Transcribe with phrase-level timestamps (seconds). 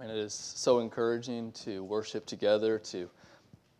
[0.00, 3.10] And it is so encouraging to worship together, to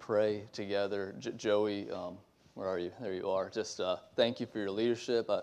[0.00, 1.14] pray together.
[1.20, 2.18] J- Joey, um,
[2.54, 2.90] where are you?
[3.00, 3.48] There you are.
[3.48, 5.30] Just uh, thank you for your leadership.
[5.30, 5.42] Uh,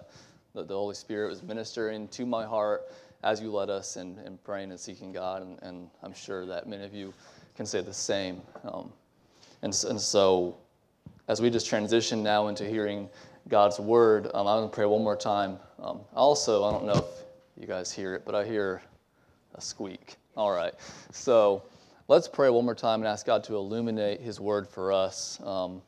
[0.54, 2.92] the, the, Holy Spirit was ministering to my heart
[3.24, 6.68] as you led us in, in praying and seeking God, and, and, I'm sure that
[6.68, 7.14] many of you
[7.56, 8.42] can say the same.
[8.66, 8.92] Um,
[9.62, 10.58] and, and so,
[11.30, 13.10] as we just transition now into hearing
[13.48, 15.58] God's word, um, I'm going to pray one more time.
[15.80, 18.82] Um, also, I don't know if you guys hear it, but I hear
[19.54, 20.18] a squeak.
[20.38, 20.74] All right.
[21.14, 21.64] So
[22.10, 25.40] let's pray one more time and ask God to illuminate His word for us.
[25.42, 25.82] Um,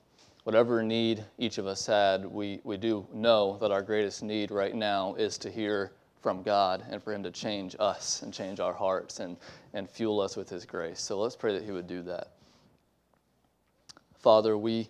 [0.43, 4.73] whatever need each of us had, we, we do know that our greatest need right
[4.73, 8.71] now is to hear from God and for Him to change us and change our
[8.71, 9.35] hearts and,
[9.73, 11.01] and fuel us with His grace.
[11.01, 12.29] So let's pray that He would do that.
[14.17, 14.87] Father, we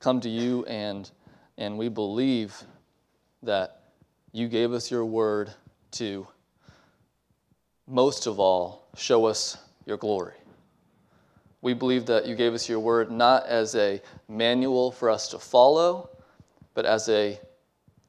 [0.00, 1.10] come to you and,
[1.56, 2.54] and we believe
[3.42, 3.84] that
[4.32, 5.50] you gave us your word
[5.92, 6.28] to
[7.86, 10.34] most of all, show us your glory.
[11.62, 15.38] We believe that you gave us your word not as a manual for us to
[15.38, 16.10] follow,
[16.74, 17.40] but as a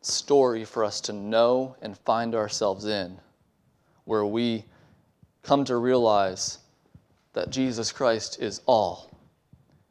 [0.02, 3.17] story for us to know and find ourselves in,
[4.05, 4.66] where we
[5.41, 6.59] come to realize
[7.33, 9.11] that Jesus Christ is all,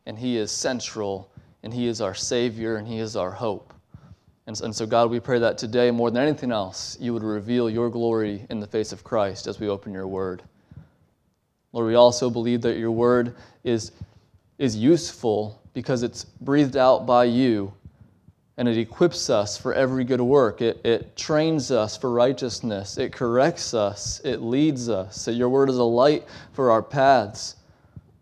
[0.06, 1.30] and He is central,
[1.62, 3.75] and He is our Savior, and He is our hope.
[4.47, 7.91] And, so, God, we pray that today, more than anything else, you would reveal your
[7.91, 10.42] glory in the face of Christ as we open your word.
[11.72, 13.92] Lord, we also believe that your word is,
[14.58, 17.72] is useful because it's breathed out by you
[18.56, 20.61] and it equips us for every good work.
[20.61, 22.98] It, it trains us for righteousness.
[22.98, 24.20] It corrects us.
[24.24, 25.20] It leads us.
[25.20, 27.55] So your word is a light for our paths.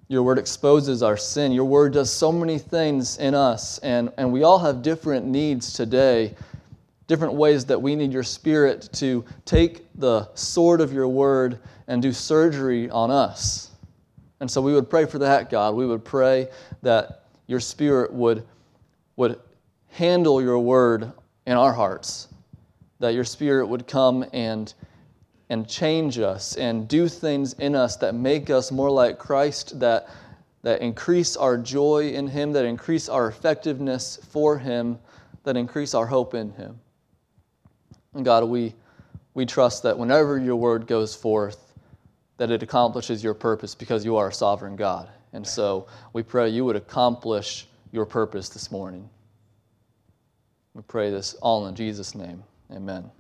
[0.09, 1.53] Your word exposes our sin.
[1.53, 5.73] Your word does so many things in us, and, and we all have different needs
[5.73, 6.35] today,
[7.07, 12.03] different ways that we need your spirit to take the sword of your word and
[12.03, 13.71] do surgery on us.
[14.41, 15.75] And so we would pray for that, God.
[15.75, 16.49] We would pray
[16.83, 18.45] that your spirit would,
[19.17, 19.41] would
[19.91, 21.13] handle your word
[21.47, 22.29] in our hearts,
[22.99, 24.73] that your spirit would come and
[25.49, 30.09] and change us and do things in us that make us more like Christ, that,
[30.63, 34.99] that increase our joy in Him, that increase our effectiveness for Him,
[35.45, 36.81] that increase our hope in Him.
[38.17, 38.75] And God, we,
[39.35, 41.75] we trust that whenever your word goes forth,
[42.39, 45.11] that it accomplishes your purpose because you are a sovereign God.
[45.35, 49.09] And so we pray you would accomplish your purpose this morning.
[50.73, 52.43] We pray this all in Jesus' name.
[52.73, 53.11] Amen.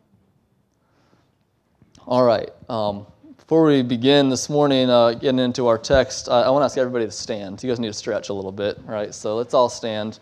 [2.07, 2.49] All right.
[2.71, 6.65] Um, before we begin this morning, uh, getting into our text, I, I want to
[6.65, 7.63] ask everybody to stand.
[7.63, 9.15] You guys need to stretch a little bit, right?
[9.15, 10.21] So let's all stand.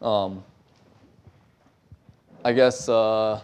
[0.00, 0.42] Um,
[2.42, 3.42] I guess, uh,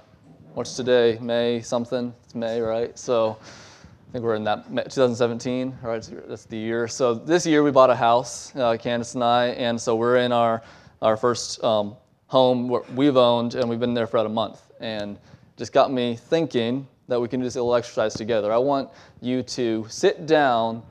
[0.57, 1.19] what's today?
[1.21, 2.15] May something?
[2.25, 2.99] It's May, right?
[2.99, 6.11] So I think we're in that 2017, right?
[6.27, 6.89] That's the year.
[6.89, 10.33] So this year we bought a house, uh, Candace and I, and so we're in
[10.33, 10.63] our,
[11.03, 11.95] our first um,
[12.29, 14.63] home we've owned, and we've been there for about a month.
[14.81, 15.19] And
[15.59, 18.51] just got me thinking that we can do this little exercise together.
[18.51, 18.89] I want
[19.21, 20.83] you to sit down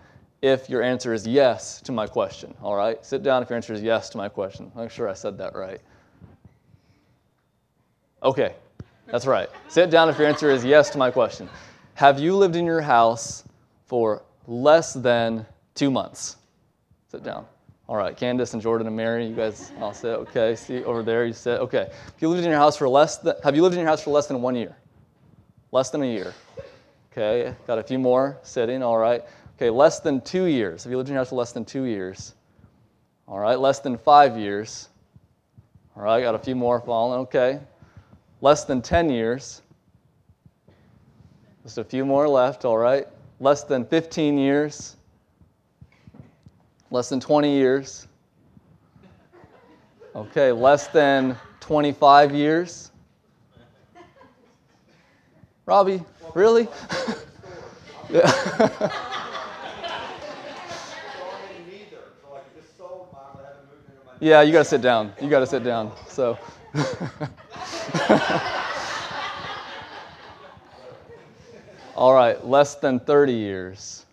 [0.44, 3.03] if your answer is yes to my question, all right?
[3.03, 4.72] Sit down if your answer is yes to my question.
[4.76, 5.82] Make sure I said that right.
[8.22, 8.53] Okay,
[9.07, 9.49] that's right.
[9.67, 11.49] Sit down if your answer is yes to my question.
[11.95, 13.43] Have you lived in your house
[13.85, 15.45] for less than
[15.75, 16.38] two months?
[17.09, 17.45] Sit down.
[17.88, 20.07] All right, Candace and Jordan and Mary, you guys all sit.
[20.07, 21.59] Okay, see over there, you sit.
[21.59, 21.88] Okay.
[22.07, 24.03] If you lived in your house for less than, have you lived in your house
[24.03, 24.75] for less than one year?
[25.72, 26.33] Less than a year.
[27.11, 29.23] Okay, got a few more sitting, all right.
[29.55, 30.83] Okay, less than two years.
[30.83, 32.33] Have you lived in your house for less than two years?
[33.27, 34.89] All right, less than five years.
[35.95, 37.59] All right, got a few more falling, okay.
[38.45, 39.63] Less than 10 years.
[41.63, 43.07] Just a few more left, all right.
[43.39, 44.97] Less than 15 years.
[46.91, 48.07] Less than 20 years.
[50.16, 52.91] Okay, less than 25 years.
[55.66, 56.03] Robbie,
[56.35, 56.67] really?
[58.11, 58.31] yeah.
[64.20, 65.14] yeah, you got to sit down.
[65.20, 65.91] You got to sit down.
[66.09, 66.37] So.
[71.96, 74.05] All right, less than 30 years.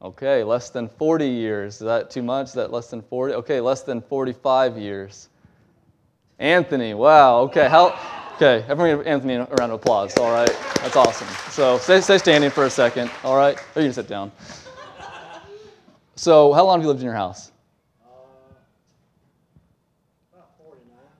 [0.00, 1.74] Okay, less than 40 years.
[1.74, 2.46] Is that too much?
[2.48, 3.34] Is that less than 40?
[3.34, 5.28] Okay, less than 45 years.
[6.38, 7.40] Anthony, wow.
[7.40, 7.98] Okay, how
[8.40, 10.16] Okay, everyone Anthony a round of applause.
[10.16, 11.26] All right, that's awesome.
[11.50, 13.10] So stay, stay standing for a second.
[13.24, 14.30] All right, or you can sit down.
[16.14, 17.50] So, how long have you lived in your house?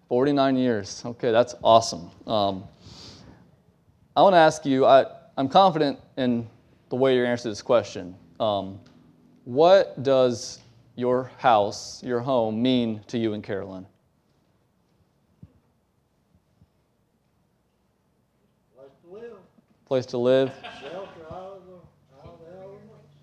[0.09, 0.55] 49.
[0.55, 1.03] 49 years.
[1.05, 2.11] Okay, that's awesome.
[2.27, 2.65] Um,
[4.17, 5.05] I want to ask you I,
[5.37, 6.47] I'm confident in
[6.89, 8.15] the way you answer this question.
[8.41, 8.81] Um,
[9.45, 10.61] what does
[10.97, 13.87] your house, your home, mean to you and Carolyn?
[18.77, 19.33] Place to live,
[19.87, 20.53] Place to live?
[20.81, 20.99] shelter
[21.31, 23.15] out the, out the elements.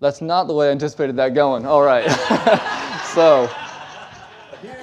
[0.00, 1.66] That's not the way I anticipated that going.
[1.66, 2.08] All right.
[3.14, 3.50] so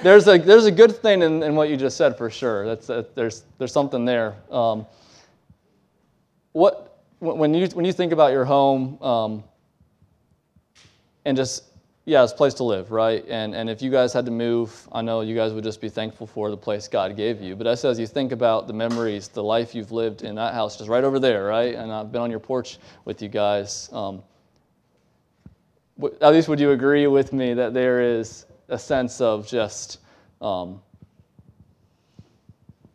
[0.02, 2.66] there's a there's a good thing in, in what you just said for sure.
[2.66, 4.34] That's there's there's something there.
[4.50, 4.86] Um,
[6.52, 9.44] what when you when you think about your home um,
[11.24, 11.64] and just
[12.06, 13.24] yeah, it's a place to live, right?
[13.28, 15.88] And and if you guys had to move, I know you guys would just be
[15.88, 17.56] thankful for the place God gave you.
[17.56, 20.88] But as you think about the memories, the life you've lived in that house, just
[20.88, 21.74] right over there, right?
[21.74, 23.90] And I've been on your porch with you guys.
[23.92, 24.22] Um,
[26.20, 30.00] at least would you agree with me that there is a sense of just
[30.40, 30.80] um,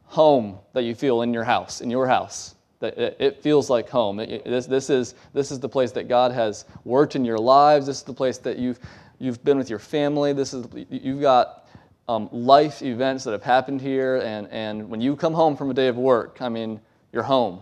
[0.04, 2.56] home that you feel in your house, in your house?
[2.80, 4.18] That it, feels like home.
[4.18, 7.86] This, this, is, this is the place that God has worked in your lives.
[7.86, 8.80] This is the place that you've,
[9.20, 10.34] you've been with your family.
[10.34, 11.68] This is, you've got
[12.08, 14.18] um, life events that have happened here.
[14.18, 16.82] And, and when you come home from a day of work, I mean,
[17.14, 17.62] you're home,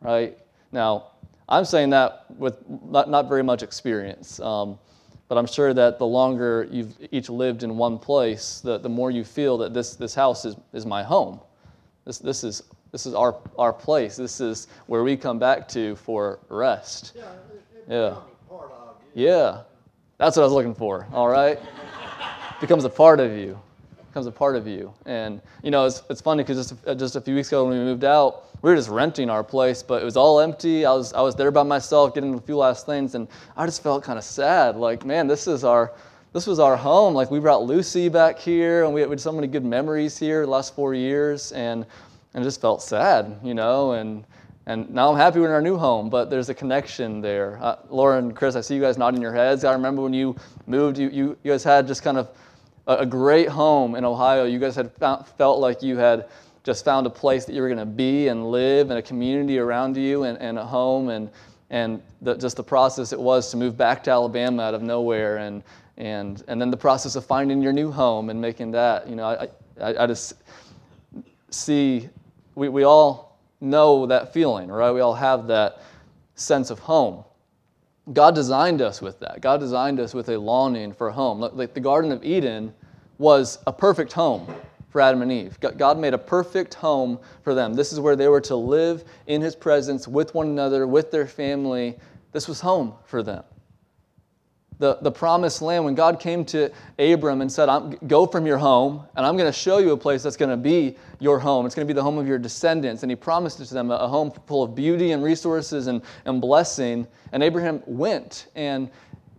[0.00, 0.36] right?
[0.72, 1.12] Now,
[1.48, 4.40] I'm saying that with not, not very much experience.
[4.40, 4.78] Um,
[5.28, 9.10] but I'm sure that the longer you've each lived in one place, the, the more
[9.10, 11.40] you feel that this, this house is, is my home.
[12.04, 12.62] This, this, is,
[12.92, 14.16] this is our, our place.
[14.16, 17.12] This is where we come back to for rest.
[17.16, 17.28] Yeah, it,
[17.90, 18.16] it Yeah.
[18.48, 19.26] part of you.
[19.26, 19.62] Yeah,
[20.18, 21.58] that's what I was looking for, all right?
[22.60, 23.58] Becomes a part of you.
[24.16, 24.94] Becomes a part of you.
[25.04, 27.78] And, you know, it's, it's funny because just, a- just a few weeks ago when
[27.78, 30.86] we moved out, we were just renting our place, but it was all empty.
[30.86, 33.28] I was, I was there by myself getting a few last things, and
[33.58, 34.76] I just felt kind of sad.
[34.76, 35.92] Like, man, this is our,
[36.32, 37.12] this was our home.
[37.12, 40.50] Like, we brought Lucy back here, and we had so many good memories here the
[40.50, 41.84] last four years, and,
[42.32, 44.24] and just felt sad, you know, and,
[44.64, 47.58] and now I'm happy we're in our new home, but there's a connection there.
[47.60, 49.62] Uh, Laura and Chris, I see you guys nodding your heads.
[49.62, 50.36] I remember when you
[50.66, 52.30] moved, you, you, you guys had just kind of
[52.86, 54.44] a, great home in Ohio.
[54.44, 56.28] You guys had found, felt like you had
[56.62, 59.58] just found a place that you were going to be and live and a community
[59.58, 61.30] around you and, and a home and,
[61.70, 65.38] and the, just the process it was to move back to Alabama out of nowhere
[65.38, 65.62] and,
[65.96, 69.24] and, and then the process of finding your new home and making that, you know,
[69.24, 69.48] I,
[69.80, 70.34] I, I just
[71.50, 72.08] see,
[72.54, 74.92] we, we all know that feeling, right?
[74.92, 75.82] We all have that
[76.34, 77.24] sense of home.
[78.12, 79.40] God designed us with that.
[79.40, 81.40] God designed us with a longing for home.
[81.40, 82.72] Like- the Garden of Eden
[83.18, 84.46] was a perfect home
[84.90, 85.58] for Adam and Eve.
[85.76, 87.74] God made a perfect home for them.
[87.74, 91.26] This is where they were to live in His presence with one another, with their
[91.26, 91.98] family.
[92.32, 93.42] This was home for them
[94.78, 98.58] the, the promised land, when God came to Abram and said, I'm, Go from your
[98.58, 101.64] home, and I'm going to show you a place that's going to be your home.
[101.64, 103.02] It's going to be the home of your descendants.
[103.02, 106.02] And he promised it to them a, a home full of beauty and resources and,
[106.26, 107.06] and blessing.
[107.32, 108.48] And Abraham went.
[108.54, 108.90] And,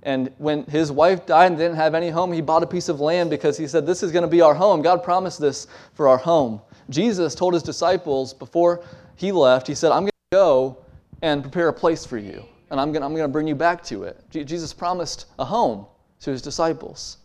[0.03, 2.99] and when his wife died and didn't have any home, he bought a piece of
[2.99, 4.81] land because he said, This is going to be our home.
[4.81, 6.61] God promised this for our home.
[6.89, 8.83] Jesus told his disciples before
[9.15, 10.77] he left, He said, I'm going to go
[11.21, 14.03] and prepare a place for you and I'm going I'm to bring you back to
[14.03, 14.23] it.
[14.29, 15.85] Je- Jesus promised a home
[16.21, 17.17] to his disciples.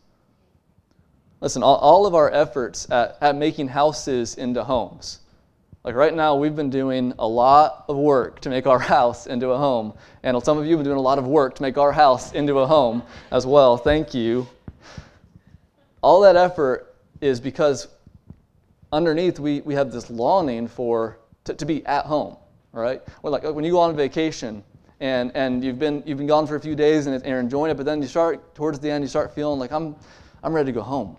[1.41, 5.21] Listen, all, all of our efforts at, at making houses into homes,
[5.85, 9.51] like right now, we've been doing a lot of work to make our house into
[9.51, 9.95] a home.
[10.23, 12.33] And some of you have been doing a lot of work to make our house
[12.33, 13.77] into a home as well.
[13.77, 14.47] Thank you.
[16.01, 17.89] All that effort is because
[18.93, 22.37] underneath we, we have this longing for to, to be at home,
[22.73, 23.03] right?
[23.23, 24.63] Well, like when you go on vacation
[25.03, 27.75] and, and you've been you've been gone for a few days and, you're enjoying it,
[27.75, 29.97] but then you start towards the end you start feeling like I'm
[30.45, 31.17] I'm ready to go home,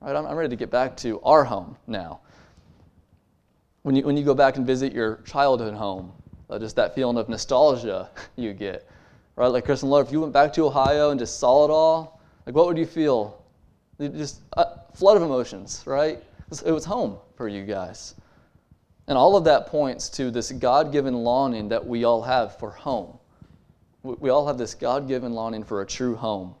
[0.00, 0.16] right?
[0.16, 2.20] I'm, I'm ready to get back to our home now.
[3.82, 6.12] When you when you go back and visit your childhood home,
[6.48, 8.88] uh, just that feeling of nostalgia you get,
[9.36, 9.48] right?
[9.48, 12.22] Like Chris and Laura, if you went back to Ohio and just saw it all,
[12.46, 13.44] like what would you feel?
[14.00, 16.22] Just a flood of emotions, right?
[16.64, 18.14] It was home for you guys.
[19.10, 22.70] And all of that points to this God given longing that we all have for
[22.70, 23.18] home.
[24.04, 26.54] We all have this God given longing for a true home.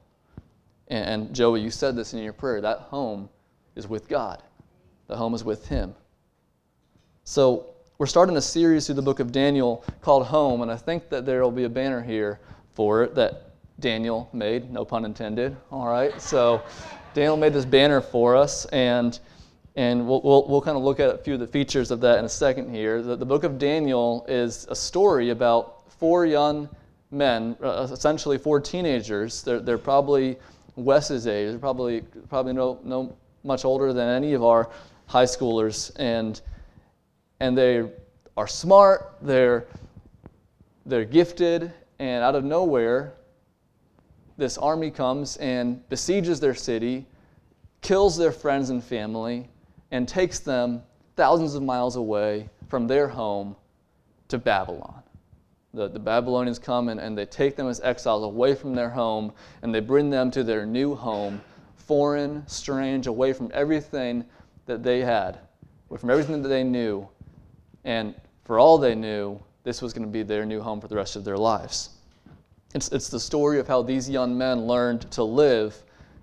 [0.88, 3.28] And, and Joey, you said this in your prayer that home
[3.76, 4.42] is with God,
[5.06, 5.94] the home is with Him.
[7.22, 7.66] So
[7.98, 11.24] we're starting a series through the book of Daniel called Home, and I think that
[11.24, 12.40] there will be a banner here
[12.74, 15.56] for it that Daniel made, no pun intended.
[15.70, 16.60] All right, so
[17.14, 19.20] Daniel made this banner for us, and
[19.80, 22.18] and we'll, we'll, we'll kind of look at a few of the features of that
[22.18, 23.00] in a second here.
[23.00, 26.68] The, the book of Daniel is a story about four young
[27.10, 29.42] men, uh, essentially four teenagers.
[29.42, 30.36] They're, they're probably
[30.76, 31.48] Wes's age.
[31.48, 34.68] They're probably, probably no, no much older than any of our
[35.06, 35.90] high schoolers.
[35.96, 36.38] And,
[37.40, 37.90] and they
[38.36, 39.64] are smart, they're,
[40.84, 43.14] they're gifted, and out of nowhere,
[44.36, 47.06] this army comes and besieges their city,
[47.80, 49.48] kills their friends and family,
[49.90, 50.82] and takes them
[51.16, 53.56] thousands of miles away from their home
[54.28, 55.02] to Babylon.
[55.74, 59.32] The, the Babylonians come and, and they take them as exiles away from their home
[59.62, 61.40] and they bring them to their new home,
[61.76, 64.24] foreign, strange, away from everything
[64.66, 65.38] that they had,
[65.88, 67.08] away from everything that they knew.
[67.84, 70.96] And for all they knew, this was going to be their new home for the
[70.96, 71.90] rest of their lives.
[72.74, 75.82] It's, it's the story of how these young men learned to live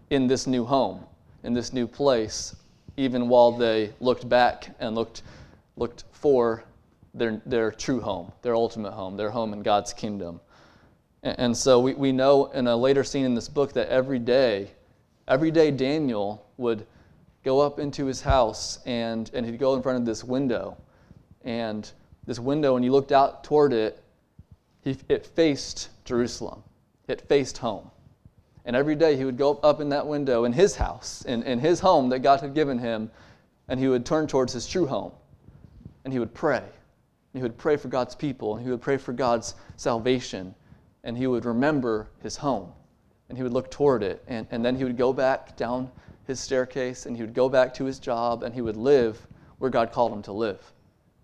[0.10, 1.06] in this new home,
[1.44, 2.56] in this new place,
[2.98, 5.22] even while they looked back and looked,
[5.76, 6.64] looked for
[7.14, 10.42] their, their true home, their ultimate home, their home in God's kingdom.
[11.24, 14.20] And, and so we, we know in a later scene in this book that every
[14.20, 14.72] day,
[15.28, 16.86] every day Daniel would
[17.44, 20.76] go up into his house and, and he'd go in front of this window.
[21.44, 21.90] And
[22.26, 24.04] this window, when you looked out toward it,
[24.82, 26.64] he, it faced Jerusalem.
[27.08, 27.90] It faced home.
[28.68, 31.58] And every day he would go up in that window in his house, in, in
[31.58, 33.10] his home that God had given him,
[33.70, 35.14] and he would turn towards his true home.
[36.04, 36.64] And he would pray.
[37.32, 40.54] He would pray for God's people, and he would pray for God's salvation,
[41.06, 42.74] and he would remember his home,
[43.30, 44.22] and he would look toward it.
[44.28, 45.90] And, and then he would go back down
[46.26, 49.26] his staircase, and he would go back to his job, and he would live
[49.60, 50.74] where God called him to live.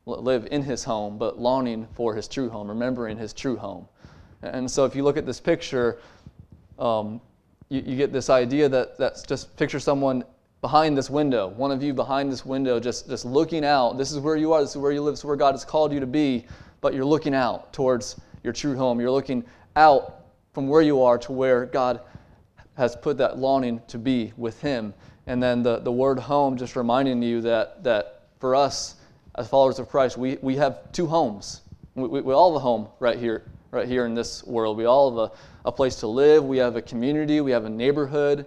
[0.05, 3.85] Live in his home, but longing for his true home, remembering his true home.
[4.41, 6.00] And so if you look at this picture,
[6.79, 7.19] um,
[7.73, 10.23] you, you, get this idea that that's just picture someone
[10.61, 13.97] behind this window, one of you behind this window, just, just looking out.
[13.97, 15.65] This is where you are, this is where you live, this is where God has
[15.65, 16.45] called you to be,
[16.81, 18.99] but you're looking out towards your true home.
[18.99, 19.43] You're looking
[19.75, 22.01] out from where you are to where God
[22.77, 24.93] has put that longing to be with Him.
[25.25, 28.95] And then the, the word home just reminding you that, that for us
[29.35, 31.61] as followers of Christ, we, we have two homes.
[31.95, 34.77] We, we, we all have a home right here right here in this world.
[34.77, 35.35] We all have a,
[35.65, 38.46] a place to live, we have a community, we have a neighborhood.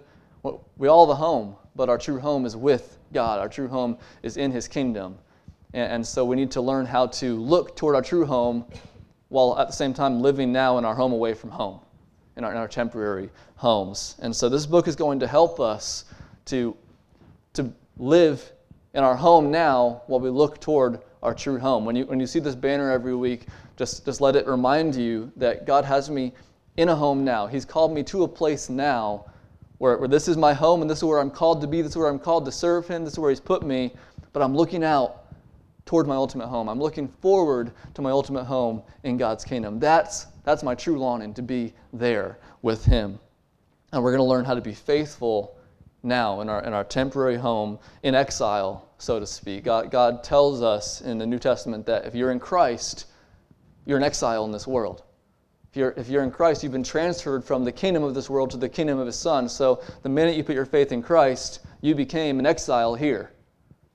[0.77, 3.39] We all have a home, but our true home is with God.
[3.39, 5.17] Our true home is in His kingdom.
[5.73, 8.65] And, so we need to learn how to look toward our true home
[9.29, 11.79] while at the same time living now in our home away from home,
[12.37, 14.15] in our, in our temporary homes.
[14.19, 16.05] And so this book is going to help us
[16.45, 16.75] to,
[17.53, 18.51] to live
[18.93, 21.83] in our home now while we look toward our true home.
[21.83, 25.31] When you, when you see this banner every week, just, just let it remind you
[25.35, 26.33] that God has me
[26.77, 27.47] in a home now.
[27.47, 29.25] He's called me to a place now
[29.79, 31.81] where, where this is my home and this is where I'm called to be.
[31.81, 33.03] This is where I'm called to serve Him.
[33.03, 33.93] This is where He's put me.
[34.31, 35.25] But I'm looking out
[35.85, 36.69] toward my ultimate home.
[36.69, 39.79] I'm looking forward to my ultimate home in God's kingdom.
[39.79, 43.19] That's, that's my true longing to be there with Him.
[43.91, 45.57] And we're going to learn how to be faithful
[46.03, 49.63] now in our, in our temporary home in exile, so to speak.
[49.63, 53.05] God, God tells us in the New Testament that if you're in Christ,
[53.85, 55.03] you're an exile in this world.
[55.77, 58.49] If you're, if you're in Christ, you've been transferred from the kingdom of this world
[58.49, 59.47] to the kingdom of His Son.
[59.47, 63.31] So the minute you put your faith in Christ, you became an exile here.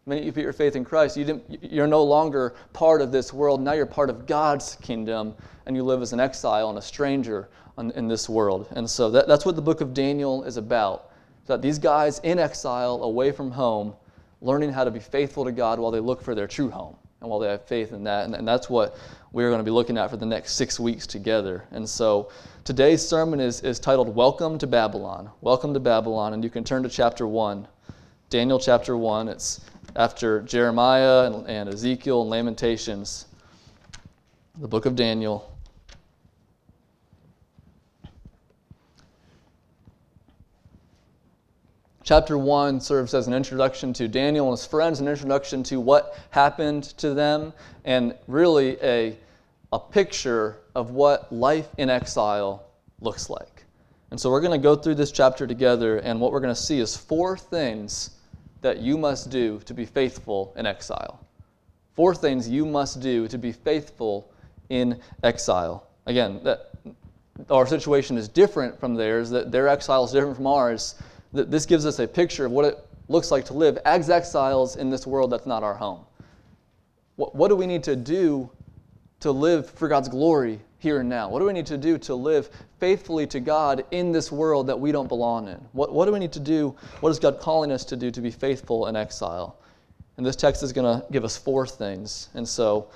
[0.04, 3.32] The minute you put your faith in Christ, you you're no longer part of this
[3.32, 3.60] world.
[3.60, 5.34] Now you're part of God's kingdom,
[5.66, 8.68] and you live as an exile and a stranger in, in this world.
[8.76, 11.10] And so that, that's what the book of Daniel is about.
[11.46, 13.96] That these guys in exile, away from home,
[14.40, 17.30] learning how to be faithful to God while they look for their true home and
[17.30, 18.24] while they have faith in that.
[18.24, 18.96] And, and that's what
[19.30, 21.64] we're going to be looking at for the next six weeks together.
[21.70, 22.30] And so
[22.64, 25.30] today's sermon is, is titled Welcome to Babylon.
[25.40, 26.34] Welcome to Babylon.
[26.34, 27.66] And you can turn to chapter 1,
[28.28, 29.28] Daniel chapter 1.
[29.28, 29.60] It's
[29.94, 33.26] after Jeremiah and, and Ezekiel and Lamentations,
[34.58, 35.51] the book of Daniel.
[42.04, 46.18] Chapter 1 serves as an introduction to Daniel and his friends, an introduction to what
[46.30, 47.52] happened to them,
[47.84, 49.16] and really a,
[49.72, 52.64] a picture of what life in exile
[53.00, 53.66] looks like.
[54.10, 56.60] And so we're going to go through this chapter together, and what we're going to
[56.60, 58.10] see is four things
[58.62, 61.20] that you must do to be faithful in exile.
[61.94, 64.28] Four things you must do to be faithful
[64.70, 65.86] in exile.
[66.06, 66.72] Again, that
[67.48, 70.96] our situation is different from theirs, that their exile is different from ours
[71.32, 74.90] this gives us a picture of what it looks like to live as exiles in
[74.90, 76.04] this world that's not our home.
[77.16, 78.50] What, what do we need to do
[79.20, 81.28] to live for God's glory here and now?
[81.28, 84.78] What do we need to do to live faithfully to God in this world that
[84.78, 85.60] we don't belong in?
[85.72, 86.74] What, what do we need to do?
[87.00, 89.58] What is God calling us to do to be faithful in exile?
[90.16, 92.28] And this text is going to give us four things.
[92.34, 92.88] And so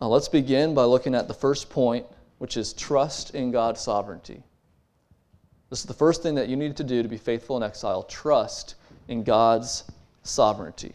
[0.00, 2.06] uh, let's begin by looking at the first point,
[2.38, 4.42] which is trust in God's sovereignty.
[5.70, 8.02] This is the first thing that you need to do to be faithful in exile
[8.02, 8.74] trust
[9.06, 9.84] in God's
[10.24, 10.94] sovereignty.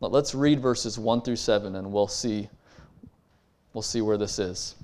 [0.00, 2.48] Let's read verses 1 through 7 and we'll see
[3.74, 4.76] we'll see where this is.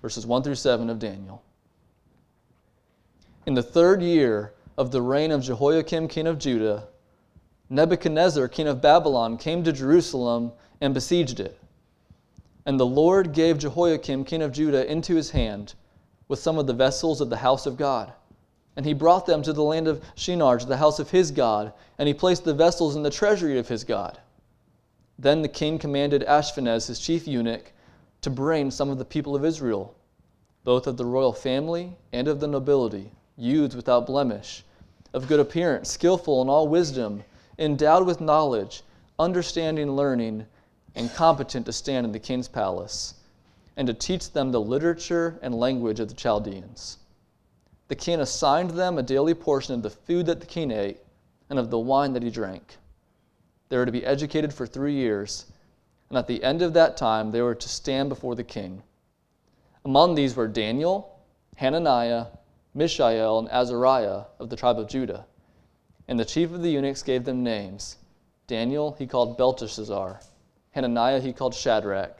[0.00, 1.42] Verses 1 through 7 of Daniel.
[3.46, 6.88] in the third year of the reign of Jehoiakim, king of Judah,
[7.70, 11.58] Nebuchadnezzar, king of Babylon, came to Jerusalem and besieged it.
[12.64, 15.74] And the Lord gave Jehoiakim, king of Judah, into his hand
[16.28, 18.12] with some of the vessels of the house of God.
[18.76, 21.72] And he brought them to the land of Shinar, to the house of his God,
[21.98, 24.18] and he placed the vessels in the treasury of his God.
[25.18, 27.72] Then the king commanded Ashpenaz, his chief eunuch,
[28.20, 29.94] to bring some of the people of Israel,
[30.62, 34.64] both of the royal family and of the nobility, youths without blemish,
[35.14, 37.24] of good appearance, skillful in all wisdom,
[37.58, 38.82] endowed with knowledge,
[39.18, 40.46] understanding, learning,
[40.94, 43.14] and competent to stand in the king's palace,
[43.78, 46.98] and to teach them the literature and language of the Chaldeans.
[47.86, 50.98] The king assigned them a daily portion of the food that the king ate
[51.48, 52.76] and of the wine that he drank.
[53.68, 55.46] They were to be educated for three years,
[56.08, 58.82] and at the end of that time, they were to stand before the king.
[59.84, 61.16] Among these were Daniel,
[61.56, 62.26] Hananiah,
[62.74, 65.24] Mishael, and Azariah of the tribe of Judah.
[66.08, 67.96] And the chief of the eunuchs gave them names.
[68.48, 70.20] Daniel he called Belteshazzar,
[70.72, 72.16] Hananiah he called Shadrach,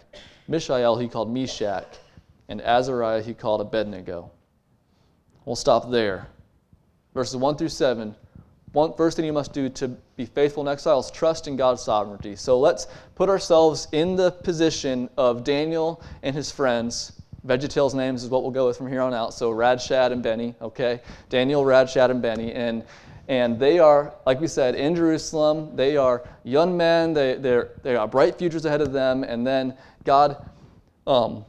[0.48, 1.86] Mishael he called Meshach,
[2.48, 4.30] and Azariah he called Abednego.
[5.44, 6.26] We'll stop there.
[7.14, 8.14] Verses 1 through 7.
[8.72, 11.82] One first thing you must do to be faithful in exile is trust in God's
[11.82, 12.36] sovereignty.
[12.36, 17.12] So let's put ourselves in the position of Daniel and his friends.
[17.46, 19.32] VeggieTales names is what we'll go with from here on out.
[19.32, 21.00] So Rack, Shack and Benny, okay?
[21.30, 22.52] Daniel, Rack, Shack, and Benny.
[22.52, 22.84] And
[23.28, 25.76] and they are, like we said, in Jerusalem.
[25.76, 27.12] They are young men.
[27.12, 29.22] They, they are bright futures ahead of them.
[29.22, 29.76] And then
[30.08, 30.42] God
[31.06, 31.44] um,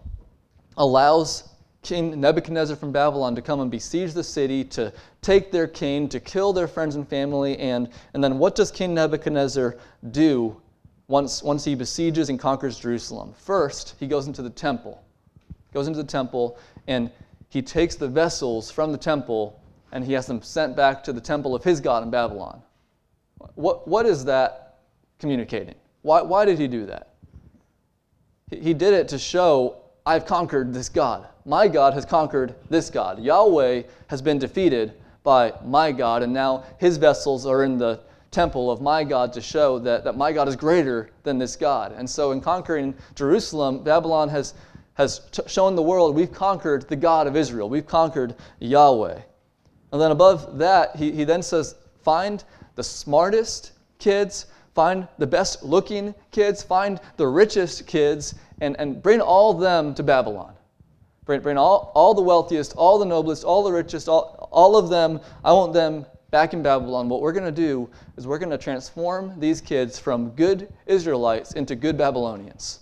[0.76, 1.48] allows
[1.82, 6.20] King Nebuchadnezzar from Babylon to come and besiege the city, to take their king, to
[6.20, 7.58] kill their friends and family.
[7.58, 9.78] And, and then what does King Nebuchadnezzar
[10.12, 10.62] do
[11.08, 13.34] once, once he besieges and conquers Jerusalem?
[13.38, 15.02] First, he goes into the temple.
[15.74, 17.10] Goes into the temple and
[17.48, 19.58] he takes the vessels from the temple
[19.94, 22.62] and he has them sent back to the temple of his God in Babylon.
[23.56, 24.80] What, what is that
[25.18, 25.76] communicating?
[26.02, 27.09] Why, why did he do that?
[28.50, 31.28] He did it to show, I've conquered this God.
[31.46, 33.20] My God has conquered this God.
[33.20, 38.00] Yahweh has been defeated by my God, and now his vessels are in the
[38.32, 41.92] temple of my God to show that, that my God is greater than this God.
[41.92, 44.54] And so, in conquering Jerusalem, Babylon has,
[44.96, 49.20] has t- shown the world we've conquered the God of Israel, we've conquered Yahweh.
[49.92, 52.44] And then above that, he, he then says, find
[52.76, 54.46] the smartest kids,
[54.80, 59.94] find the best looking kids, find the richest kids, and, and bring all of them
[59.94, 60.54] to Babylon.
[61.26, 64.88] Bring, bring all, all the wealthiest, all the noblest, all the richest, all, all of
[64.88, 65.20] them.
[65.44, 67.10] I want them back in Babylon.
[67.10, 71.52] What we're going to do is we're going to transform these kids from good Israelites
[71.56, 72.80] into good Babylonians.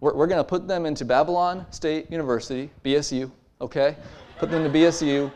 [0.00, 3.30] We're, we're going to put them into Babylon State University, BSU,
[3.60, 3.94] okay?
[4.38, 5.30] Put them into BSU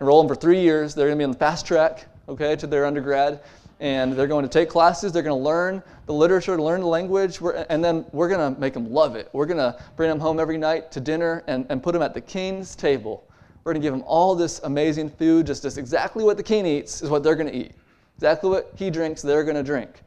[0.00, 0.94] enroll them for three years.
[0.94, 3.40] They're going to be on the fast track, okay, to their undergrad.
[3.80, 5.12] And they're going to take classes.
[5.12, 8.72] They're going to learn the literature, learn the language, and then we're going to make
[8.72, 9.28] them love it.
[9.32, 12.14] We're going to bring them home every night to dinner and, and put them at
[12.14, 13.26] the king's table.
[13.64, 16.64] We're going to give them all this amazing food, just, just exactly what the king
[16.64, 17.72] eats is what they're going to eat.
[18.16, 20.00] Exactly what he drinks, they're going to drink.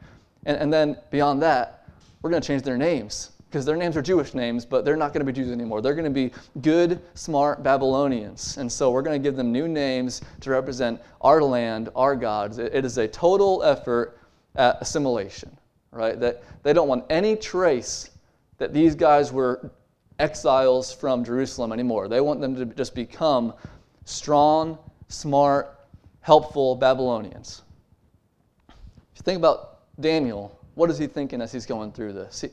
[0.46, 1.86] And, and then beyond that,
[2.22, 5.12] we're going to change their names because their names are Jewish names, but they're not
[5.12, 5.82] going to be Jews anymore.
[5.82, 6.30] They're going to be
[6.62, 8.58] good, smart Babylonians.
[8.58, 12.58] And so we're going to give them new names to represent our land, our gods.
[12.58, 14.16] it is a total effort
[14.54, 15.50] at assimilation,
[15.90, 16.18] right?
[16.20, 18.10] That they don't want any trace
[18.58, 19.72] that these guys were
[20.20, 22.06] exiles from Jerusalem anymore.
[22.06, 23.52] They want them to just become
[24.04, 25.76] strong, smart,
[26.20, 27.62] helpful Babylonians.
[28.68, 28.76] If
[29.16, 32.42] you think about Daniel, what is he thinking as he's going through this?
[32.42, 32.48] He,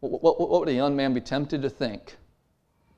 [0.00, 2.16] what, what, what would a young man be tempted to think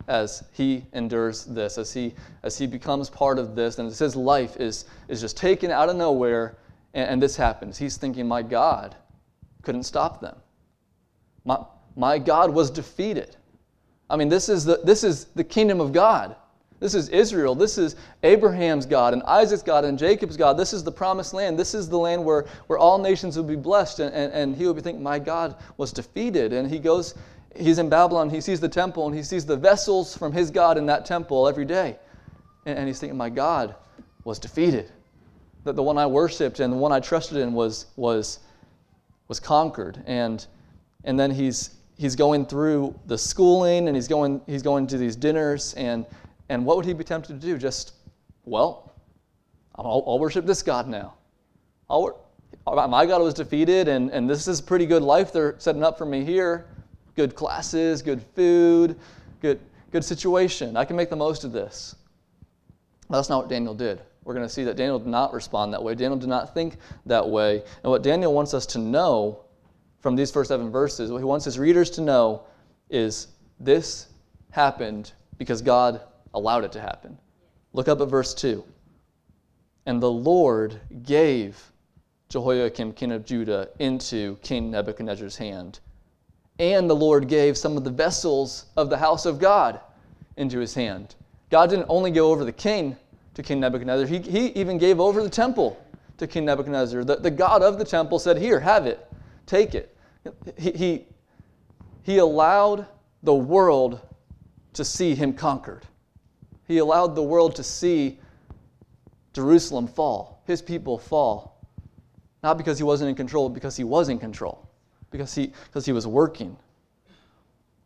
[0.08, 4.16] as he endures this, as he, as he becomes part of this, and as his
[4.16, 6.56] life is, is just taken out of nowhere,
[6.94, 7.78] and, and this happens?
[7.78, 8.96] He's thinking, My God
[9.62, 10.36] couldn't stop them.
[11.44, 11.64] My,
[11.96, 13.36] my God was defeated.
[14.10, 16.36] I mean, this is, the, this is the kingdom of God.
[16.82, 17.54] This is Israel.
[17.54, 20.58] This is Abraham's God and Isaac's God and Jacob's God.
[20.58, 21.56] This is the promised land.
[21.56, 24.00] This is the land where, where all nations will be blessed.
[24.00, 26.52] And, and, and he will be thinking, My God was defeated.
[26.52, 27.14] And he goes,
[27.54, 30.76] he's in Babylon, he sees the temple, and he sees the vessels from his God
[30.76, 31.98] in that temple every day.
[32.66, 33.76] And, and he's thinking, My God
[34.24, 34.90] was defeated.
[35.62, 38.40] That the one I worshiped and the one I trusted in was, was,
[39.28, 40.02] was conquered.
[40.06, 40.44] And,
[41.04, 45.14] and then he's, he's going through the schooling and he's going, he's going to these
[45.14, 46.06] dinners and
[46.52, 47.56] and what would he be tempted to do?
[47.56, 47.94] Just,
[48.44, 48.92] well,
[49.74, 51.14] I'll, I'll worship this God now.
[51.88, 52.26] I'll,
[52.66, 55.96] my God was defeated, and, and this is a pretty good life they're setting up
[55.96, 56.66] for me here.
[57.16, 58.98] Good classes, good food,
[59.40, 59.60] good,
[59.92, 60.76] good situation.
[60.76, 61.96] I can make the most of this.
[63.08, 64.02] That's not what Daniel did.
[64.22, 65.94] we're going to see that Daniel did not respond that way.
[65.94, 67.62] Daniel did not think that way.
[67.82, 69.44] And what Daniel wants us to know
[70.00, 72.42] from these first seven verses, what he wants his readers to know
[72.90, 74.08] is this
[74.50, 76.02] happened because God
[76.34, 77.18] allowed it to happen.
[77.72, 78.64] Look up at verse 2.
[79.86, 81.72] And the Lord gave
[82.28, 85.80] Jehoiakim, king of Judah, into King Nebuchadnezzar's hand.
[86.58, 89.80] And the Lord gave some of the vessels of the house of God
[90.36, 91.14] into his hand.
[91.50, 92.96] God didn't only give over the king
[93.34, 95.82] to King Nebuchadnezzar, he, he even gave over the temple
[96.18, 97.04] to King Nebuchadnezzar.
[97.04, 99.06] The, the God of the temple said, Here, have it,
[99.46, 99.96] take it.
[100.58, 101.06] He, he,
[102.02, 102.86] he allowed
[103.22, 104.00] the world
[104.74, 105.86] to see him conquered.
[106.72, 108.18] He allowed the world to see
[109.35, 111.61] Jerusalem fall, his people fall.
[112.42, 114.66] Not because he wasn't in control, but because he was in control,
[115.11, 116.56] because he, because he was working.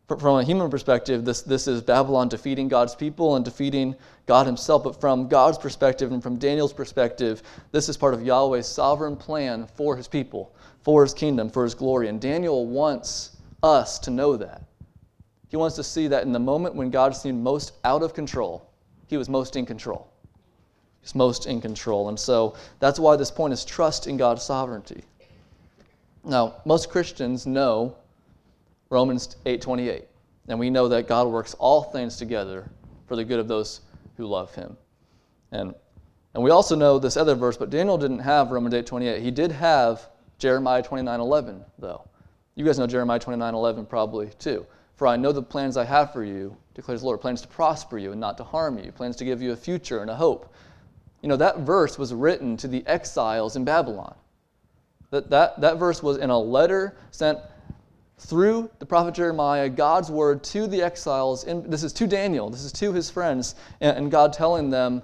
[0.07, 3.93] From a human perspective, this, this is Babylon defeating God's people and defeating
[4.25, 4.85] God himself.
[4.85, 9.67] But from God's perspective and from Daniel's perspective, this is part of Yahweh's sovereign plan
[9.75, 12.07] for his people, for his kingdom, for his glory.
[12.07, 14.61] And Daniel wants us to know that.
[15.49, 18.66] He wants to see that in the moment when God seemed most out of control,
[19.07, 20.07] he was most in control.
[21.01, 22.09] He's most in control.
[22.09, 25.03] And so that's why this point is trust in God's sovereignty.
[26.23, 27.95] Now, most Christians know
[28.89, 30.05] Romans 8:28.
[30.49, 32.69] And we know that God works all things together
[33.05, 33.81] for the good of those
[34.17, 34.77] who love him.
[35.51, 35.73] And
[36.33, 39.21] and we also know this other verse, but Daniel didn't have Romans 8:28.
[39.21, 42.03] He did have Jeremiah 29:11 though.
[42.55, 44.65] You guys know Jeremiah 29:11 probably too.
[44.97, 47.97] For I know the plans I have for you, declares the Lord, plans to prosper
[47.99, 50.51] you and not to harm you, plans to give you a future and a hope.
[51.21, 54.15] You know, that verse was written to the exiles in Babylon.
[55.11, 57.39] That, that, that verse was in a letter sent
[58.17, 61.43] through the prophet Jeremiah, God's word to the exiles.
[61.43, 65.03] In, this is to Daniel, this is to his friends, and, and God telling them,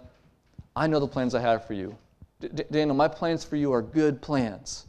[0.76, 1.96] I know the plans I have for you.
[2.40, 4.88] D- Daniel, my plans for you are good plans.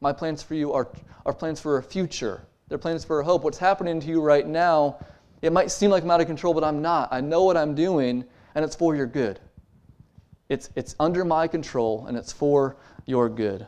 [0.00, 0.88] My plans for you are,
[1.26, 3.42] are plans for a future, they're plans for hope.
[3.42, 4.96] What's happening to you right now,
[5.42, 7.08] it might seem like I'm out of control, but I'm not.
[7.12, 9.40] I know what I'm doing, and it's for your good.
[10.48, 13.66] It's, it's under my control, and it's for your good.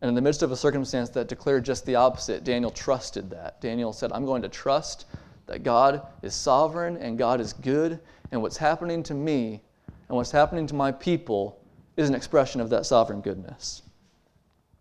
[0.00, 3.60] And in the midst of a circumstance that declared just the opposite, Daniel trusted that.
[3.60, 5.04] Daniel said, I'm going to trust
[5.44, 8.00] that God is sovereign and God is good,
[8.32, 9.60] and what's happening to me
[10.08, 11.60] and what's happening to my people
[11.98, 13.82] is an expression of that sovereign goodness.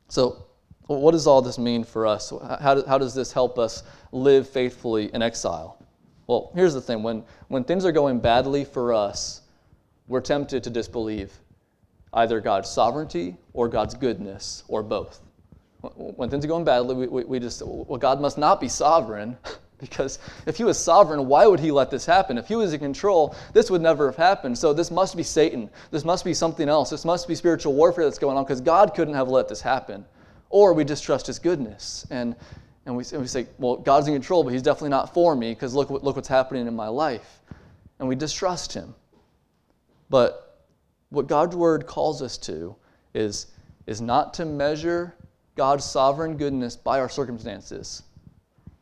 [0.08, 0.46] So,
[0.97, 2.34] what does all this mean for us?
[2.60, 5.78] How, do, how does this help us live faithfully in exile?
[6.25, 9.41] Well, here's the thing when, when things are going badly for us,
[10.08, 11.32] we're tempted to disbelieve
[12.13, 15.21] either God's sovereignty or God's goodness or both.
[15.95, 19.38] When things are going badly, we, we, we just, well, God must not be sovereign
[19.80, 22.38] because if he was sovereign, why would he let this happen?
[22.38, 24.58] If he was in control, this would never have happened.
[24.58, 25.69] So this must be Satan.
[25.91, 26.89] This must be something else.
[26.89, 30.04] This must be spiritual warfare that's going on because God couldn't have let this happen.
[30.50, 32.06] Or we distrust his goodness.
[32.10, 32.36] And,
[32.86, 35.52] and, we, and we say, well, God's in control, but he's definitely not for me
[35.54, 37.40] because look, look what's happening in my life.
[38.00, 38.96] And we distrust him.
[40.10, 40.66] But
[41.10, 42.76] what God's word calls us to
[43.14, 43.48] is,
[43.86, 45.16] is not to measure
[45.56, 48.04] God's sovereign goodness by our circumstances,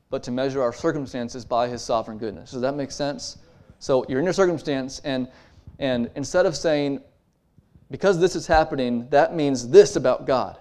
[0.09, 2.51] but to measure our circumstances by his sovereign goodness.
[2.51, 3.37] Does that make sense?
[3.79, 5.27] So you're in your circumstance, and,
[5.79, 7.01] and instead of saying,
[7.89, 10.57] because this is happening, that means this about God.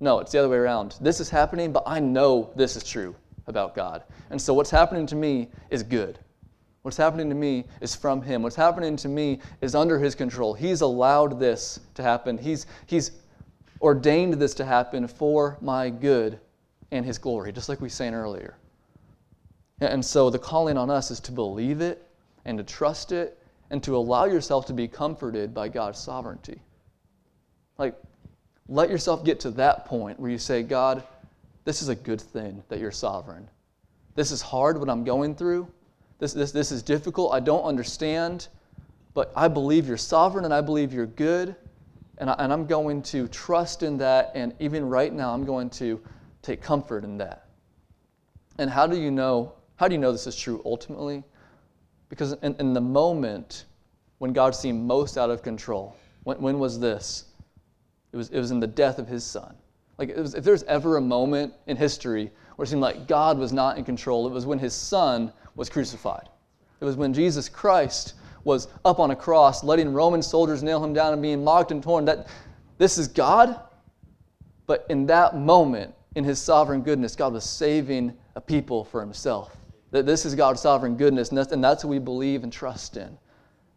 [0.00, 0.96] No, it's the other way around.
[1.00, 3.14] This is happening, but I know this is true
[3.46, 4.02] about God.
[4.30, 6.18] And so what's happening to me is good.
[6.82, 8.42] What's happening to me is from Him.
[8.42, 10.54] What's happening to me is under His control.
[10.54, 12.38] He's allowed this to happen.
[12.38, 13.12] He's, he's
[13.80, 16.38] ordained this to happen for my good
[16.92, 18.56] and His glory, just like we sang earlier.
[19.80, 22.06] And so the calling on us is to believe it
[22.44, 23.38] and to trust it
[23.70, 26.60] and to allow yourself to be comforted by God's sovereignty.
[27.78, 27.94] Like,
[28.68, 31.02] let yourself get to that point where you say, God,
[31.64, 33.48] this is a good thing that you're sovereign.
[34.14, 35.68] This is hard what I'm going through.
[36.18, 37.32] This, this, this is difficult.
[37.32, 38.48] I don't understand.
[39.14, 41.54] But I believe you're sovereign and I believe you're good.
[42.18, 44.32] And, I, and I'm going to trust in that.
[44.34, 46.00] And even right now, I'm going to
[46.42, 47.46] take comfort in that.
[48.58, 49.52] And how do you know?
[49.76, 51.22] How do you know this is true ultimately?
[52.08, 53.64] Because in, in the moment
[54.18, 57.26] when God seemed most out of control, when, when was this?
[58.16, 59.54] It was, it was in the death of his son.
[59.98, 63.52] Like, was, if there's ever a moment in history where it seemed like God was
[63.52, 66.30] not in control, it was when his son was crucified.
[66.80, 70.94] It was when Jesus Christ was up on a cross, letting Roman soldiers nail him
[70.94, 72.06] down and being mocked and torn.
[72.06, 72.26] That
[72.78, 73.60] this is God,
[74.66, 79.54] but in that moment, in his sovereign goodness, God was saving a people for himself.
[79.90, 82.96] That this is God's sovereign goodness, and that's, and that's what we believe and trust
[82.96, 83.18] in.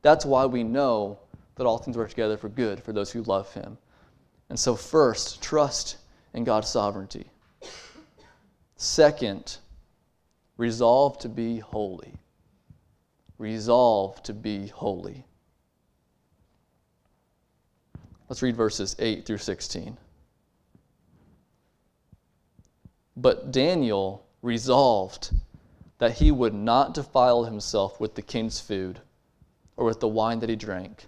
[0.02, 1.20] That's why we know
[1.56, 3.78] that all things work together for good for those who love him.
[4.50, 5.98] And so, first, trust
[6.34, 7.30] in God's sovereignty.
[8.76, 9.58] Second,
[10.58, 12.14] resolve to be holy.
[13.38, 15.26] Resolve to be holy.
[18.28, 19.98] Let's read verses 8 through 16.
[23.18, 25.32] But Daniel resolved
[25.98, 29.00] that he would not defile himself with the king's food
[29.76, 31.08] or with the wine that he drank.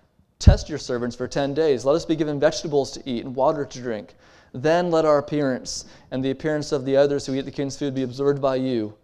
[0.41, 1.85] Test your servants for ten days.
[1.85, 4.15] Let us be given vegetables to eat and water to drink.
[4.53, 7.93] Then let our appearance and the appearance of the others who eat the king's food
[7.93, 8.95] be observed by you,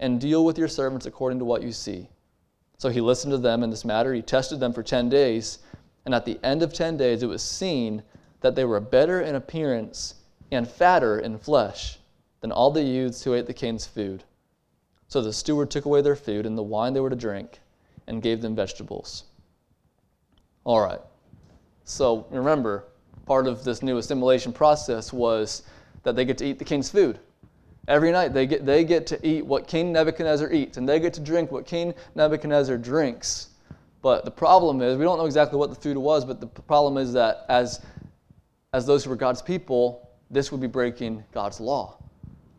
[0.00, 2.08] and deal with your servants according to what you see.
[2.78, 4.14] So he listened to them in this matter.
[4.14, 5.58] He tested them for ten days,
[6.06, 8.02] and at the end of ten days it was seen
[8.40, 10.14] that they were better in appearance
[10.50, 11.98] and fatter in flesh
[12.40, 14.24] than all the youths who ate the king's food.
[15.08, 17.60] So the steward took away their food and the wine they were to drink,
[18.06, 19.24] and gave them vegetables.
[20.66, 21.00] All right.
[21.84, 22.86] So remember,
[23.24, 25.62] part of this new assimilation process was
[26.02, 27.20] that they get to eat the king's food.
[27.86, 31.14] Every night they get, they get to eat what King Nebuchadnezzar eats, and they get
[31.14, 33.50] to drink what King Nebuchadnezzar drinks.
[34.02, 36.98] But the problem is, we don't know exactly what the food was, but the problem
[36.98, 37.80] is that as,
[38.72, 41.96] as those who were God's people, this would be breaking God's law.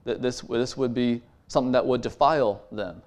[0.05, 3.01] This, this would be something that would defile them.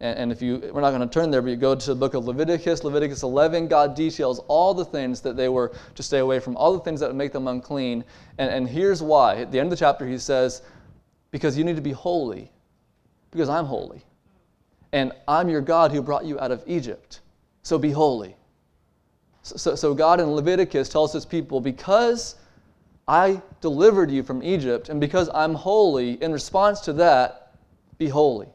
[0.00, 1.94] And, and if you, we're not going to turn there, but you go to the
[1.94, 6.18] book of Leviticus, Leviticus 11, God details all the things that they were to stay
[6.18, 8.04] away from, all the things that would make them unclean.
[8.38, 9.36] And, and here's why.
[9.36, 10.62] At the end of the chapter, he says,
[11.30, 12.50] Because you need to be holy,
[13.30, 14.02] because I'm holy.
[14.92, 17.20] And I'm your God who brought you out of Egypt.
[17.62, 18.36] So be holy.
[19.42, 22.36] So, so, so God in Leviticus tells his people, Because
[23.06, 27.54] I delivered you from Egypt, and because I'm holy, in response to that,
[27.98, 28.48] be holy.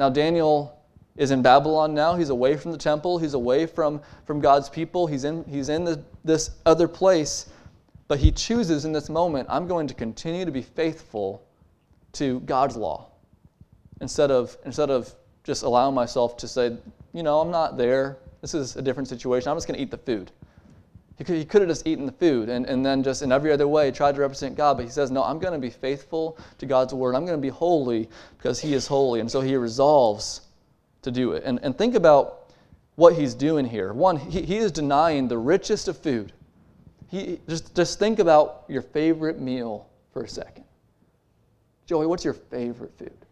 [0.00, 0.82] Now, Daniel
[1.18, 2.16] is in Babylon now.
[2.16, 5.84] He's away from the temple, he's away from, from God's people, he's in, he's in
[5.84, 7.50] the, this other place.
[8.08, 11.44] But he chooses in this moment, I'm going to continue to be faithful
[12.14, 13.10] to God's law
[14.00, 16.78] instead of, instead of just allowing myself to say,
[17.12, 18.16] you know, I'm not there.
[18.40, 19.50] This is a different situation.
[19.50, 20.32] I'm just going to eat the food.
[21.20, 23.52] He could, he could have just eaten the food and, and then just in every
[23.52, 26.38] other way tried to represent God, but he says, No, I'm going to be faithful
[26.56, 27.14] to God's word.
[27.14, 29.20] I'm going to be holy because he is holy.
[29.20, 30.40] And so he resolves
[31.02, 31.42] to do it.
[31.44, 32.50] And, and think about
[32.94, 33.92] what he's doing here.
[33.92, 36.32] One, he, he is denying the richest of food.
[37.08, 40.64] He, just, just think about your favorite meal for a second.
[41.84, 43.26] Joey, what's your favorite food?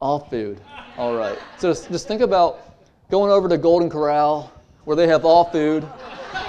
[0.00, 0.60] All food.
[0.96, 1.36] All right.
[1.58, 2.76] So just, just think about
[3.10, 4.52] going over to Golden Corral
[4.84, 5.82] where they have all food,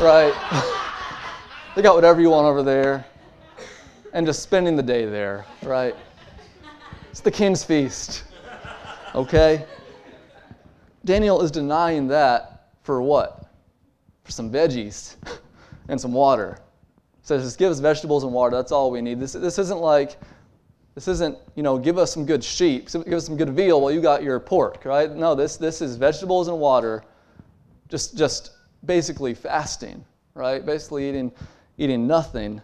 [0.02, 0.34] right?
[1.76, 3.06] they got whatever you want over there,
[4.14, 5.96] and just spending the day there, right?
[7.12, 8.26] It's the king's feast,
[9.14, 9.66] okay?
[11.06, 13.50] Daniel is denying that for what?
[14.24, 15.16] For some veggies
[15.88, 16.60] and some water.
[17.22, 18.56] Says just give us vegetables and water.
[18.56, 19.20] That's all we need.
[19.20, 20.18] This, this isn't like,
[20.94, 23.92] this isn't, you know, give us some good sheep, give us some good veal while
[23.92, 25.10] you got your pork, right?
[25.12, 27.04] No, this, this is vegetables and water
[27.90, 28.52] just, just
[28.86, 30.66] basically fasting, right?
[30.66, 31.32] Basically eating,
[31.78, 32.62] eating nothing.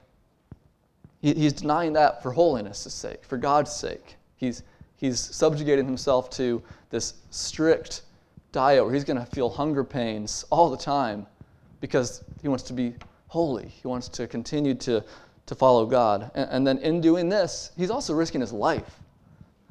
[1.21, 4.15] He, he's denying that for holiness' sake, for God's sake.
[4.35, 4.63] He's,
[4.97, 8.01] he's subjugating himself to this strict
[8.51, 11.25] diet where he's going to feel hunger pains all the time
[11.79, 12.95] because he wants to be
[13.27, 13.67] holy.
[13.67, 15.03] He wants to continue to,
[15.45, 16.31] to follow God.
[16.35, 18.99] And, and then in doing this, he's also risking his life.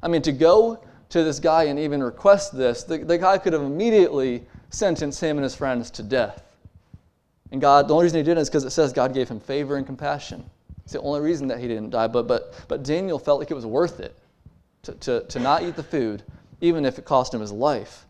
[0.01, 3.53] I mean, to go to this guy and even request this, the, the guy could
[3.53, 6.43] have immediately sentence him and his friends to death.
[7.51, 9.75] And God, the only reason he didn't is because it says God gave him favor
[9.75, 10.43] and compassion.
[10.83, 12.07] It's the only reason that he didn't die.
[12.07, 14.17] But, but, but Daniel felt like it was worth it
[14.83, 16.23] to, to, to not eat the food,
[16.61, 18.05] even if it cost him his life.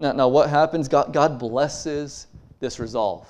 [0.00, 0.88] Now, now what happens?
[0.88, 2.26] God, God blesses
[2.60, 3.26] this resolve.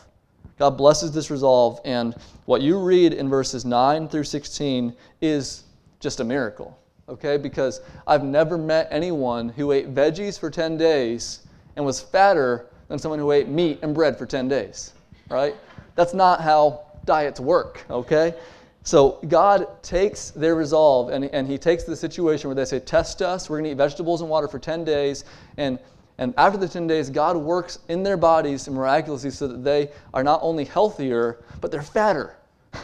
[0.58, 2.14] God blesses this resolve, and
[2.46, 5.62] what you read in verses 9 through 16 is
[6.00, 6.76] just a miracle,
[7.08, 7.36] okay?
[7.36, 11.46] Because I've never met anyone who ate veggies for 10 days
[11.78, 14.92] and was fatter than someone who ate meat and bread for 10 days,
[15.30, 15.54] right?
[15.94, 18.34] That's not how diets work, okay?
[18.82, 23.22] So God takes their resolve and, and He takes the situation where they say, Test
[23.22, 25.24] us, we're going to eat vegetables and water for 10 days,
[25.56, 25.78] and,
[26.18, 30.24] And after the 10 days, God works in their bodies miraculously so that they are
[30.24, 32.36] not only healthier, but they're fatter.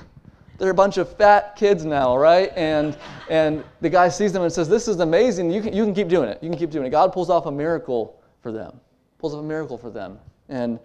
[0.59, 2.53] They're a bunch of fat kids now, right?
[2.55, 2.97] And,
[3.29, 5.51] and the guy sees them and says, This is amazing.
[5.51, 6.41] You can, you can keep doing it.
[6.41, 6.91] You can keep doing it.
[6.91, 8.79] God pulls off a miracle for them,
[9.25, 10.19] pulls off a miracle for them.
[10.51, 10.79] And,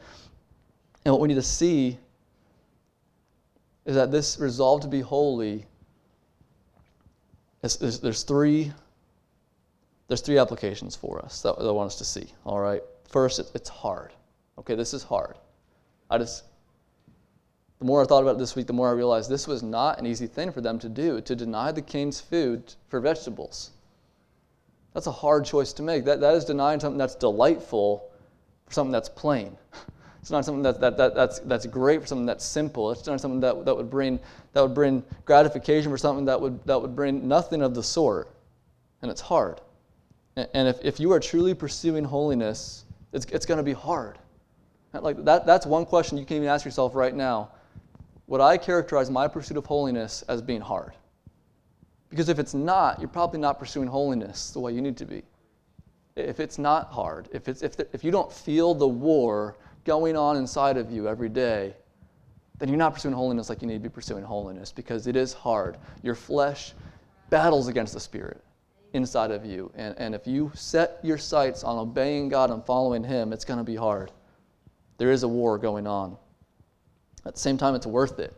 [1.04, 2.00] and what we need to see
[3.84, 5.66] is that this resolve to be holy,
[7.62, 8.72] is, is, there's, three,
[10.08, 12.82] there's three applications for us that, I want us to see, all right?
[13.10, 14.14] First, it, it's hard.
[14.58, 15.36] Okay, this is hard.
[16.10, 16.46] I just
[17.80, 20.00] the more I thought about it this week, the more I realized this was not
[20.00, 23.72] an easy thing for them to do, to deny the king's food for vegetables.
[24.94, 26.06] That's a hard choice to make.
[26.06, 28.09] That, that is denying something that's delightful
[28.70, 29.58] for something that's plain.
[30.22, 32.92] It's not something that, that, that, that's, that's great for something that's simple.
[32.92, 34.20] It's not something that, that, would bring,
[34.52, 38.30] that would bring gratification for something that would, that would bring nothing of the sort.
[39.02, 39.62] And it's hard.
[40.36, 44.18] And, if, if you are truly pursuing holiness, it's, it's going to be hard.
[44.94, 47.52] Like that, that's one question you can even ask yourself right now
[48.28, 50.94] would I characterize my pursuit of holiness as being hard?
[52.12, 55.24] Because if it's not, you're probably not pursuing holiness the way you need to be.
[56.20, 60.16] If it's not hard, if, it's, if, the, if you don't feel the war going
[60.16, 61.76] on inside of you every day,
[62.60, 65.34] then you're not pursuing holiness like you need to be pursuing holiness because it is
[65.34, 65.78] hard.
[66.04, 66.74] Your flesh
[67.30, 68.44] battles against the Spirit
[68.94, 69.72] inside of you.
[69.76, 73.60] And, and if you set your sights on obeying God and following Him, it's going
[73.60, 74.12] to be hard.
[74.98, 76.18] There is a war going on.
[77.26, 78.34] At the same time, it's worth it.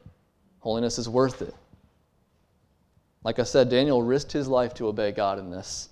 [0.59, 1.55] Holiness is worth it.
[3.23, 5.89] Like I said, Daniel risked his life to obey God in this.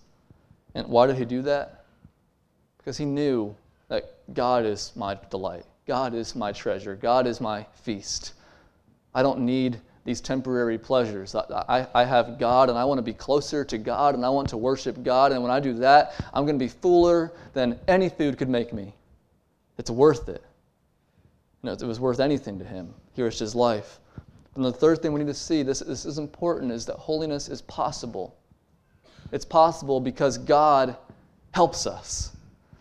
[0.75, 1.78] And why did he do that?
[2.79, 3.55] Because he knew
[3.87, 8.33] that God is my delight, God is my treasure, God is my feast.
[9.13, 11.35] I don't need these temporary pleasures.
[11.35, 14.29] I, I, I, have God and I want to be closer to God and I
[14.29, 15.31] want to worship God.
[15.31, 18.73] And when I do that, I'm going to be fuller than any food could make
[18.73, 18.95] me.
[19.77, 20.43] It's worth it.
[21.61, 22.93] You know, it was worth anything to him.
[23.13, 23.99] He risked his life.
[24.55, 27.49] And the third thing we need to see, this, this is important, is that holiness
[27.49, 28.35] is possible.
[29.31, 30.97] It's possible because God
[31.51, 32.35] helps us.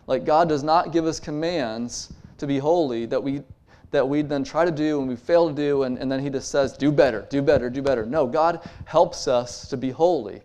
[0.09, 3.43] Like God does not give us commands to be holy that we
[3.91, 6.29] that we then try to do and we fail to do, and, and then he
[6.29, 8.05] just says, do better, do better, do better.
[8.05, 10.41] No, God helps us to be holy.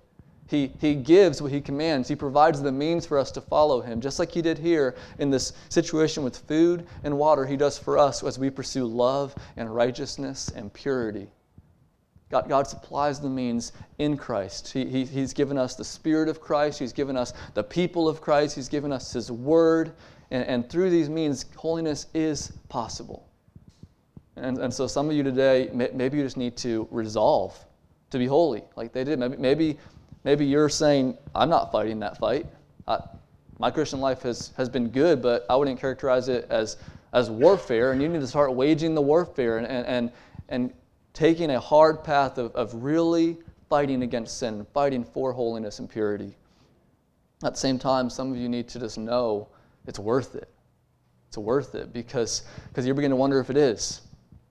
[0.48, 2.09] He, he gives what He commands.
[2.09, 4.00] He provides the means for us to follow Him.
[4.00, 7.98] Just like He did here in this situation with food and water, He does for
[7.98, 11.29] us as we pursue love and righteousness and purity.
[12.31, 14.73] God, God supplies the means in Christ.
[14.73, 16.79] He, he, he's given us the Spirit of Christ.
[16.79, 18.57] He's given us the people of Christ.
[18.57, 19.93] He's given us His Word.
[20.31, 23.29] And, and through these means, holiness is possible.
[24.37, 27.57] And, and so some of you today, maybe you just need to resolve
[28.11, 29.19] to be holy like they did.
[29.19, 29.79] Maybe, maybe
[30.25, 32.47] Maybe you're saying, I'm not fighting that fight.
[32.89, 32.99] I,
[33.59, 36.79] my Christian life has, has been good, but I wouldn't characterize it as,
[37.13, 37.93] as warfare.
[37.93, 40.13] And you need to start waging the warfare and, and, and,
[40.49, 40.73] and
[41.14, 43.38] taking a hard path of, of really
[43.70, 46.37] fighting against sin, fighting for holiness and purity.
[47.42, 49.48] At the same time, some of you need to just know
[49.87, 50.48] it's worth it.
[51.29, 54.03] It's worth it because, because you're beginning to wonder if it is.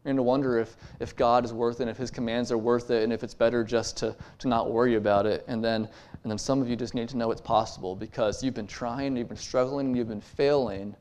[0.03, 2.57] You're going to wonder if, if God is worth it, and if His commands are
[2.57, 5.45] worth it, and if it's better just to, to not worry about it.
[5.47, 5.87] And then,
[6.23, 9.15] and then some of you just need to know it's possible because you've been trying,
[9.15, 10.95] you've been struggling, you've been failing.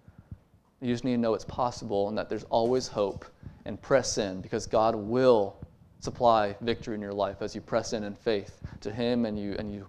[0.81, 3.25] You just need to know it's possible and that there's always hope
[3.64, 5.57] and press in because God will
[6.01, 9.55] supply victory in your life as you press in in faith to Him and you,
[9.59, 9.87] and you,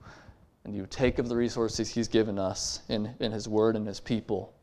[0.63, 3.99] and you take of the resources He's given us in, in His Word and His
[3.99, 4.53] people.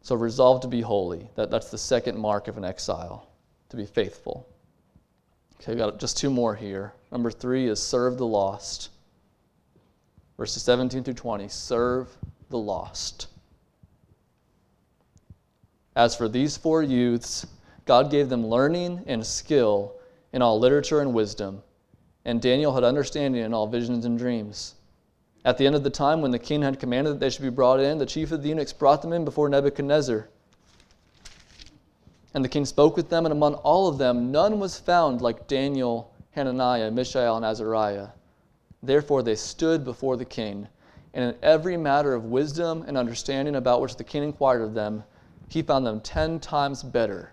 [0.00, 1.28] So resolve to be holy.
[1.34, 3.28] That, that's the second mark of an exile,
[3.68, 4.48] to be faithful.
[5.60, 6.94] Okay, we got just two more here.
[7.12, 8.90] Number three is serve the lost.
[10.38, 12.08] Verses 17 through 20 serve
[12.48, 13.26] the lost.
[15.96, 17.44] As for these four youths,
[17.88, 19.94] God gave them learning and skill
[20.34, 21.62] in all literature and wisdom,
[22.26, 24.74] and Daniel had understanding in all visions and dreams.
[25.42, 27.48] At the end of the time, when the king had commanded that they should be
[27.48, 30.28] brought in, the chief of the eunuchs brought them in before Nebuchadnezzar.
[32.34, 35.48] And the king spoke with them, and among all of them, none was found like
[35.48, 38.08] Daniel, Hananiah, Mishael, and Azariah.
[38.82, 40.68] Therefore they stood before the king,
[41.14, 45.04] and in every matter of wisdom and understanding about which the king inquired of them,
[45.48, 47.32] he found them ten times better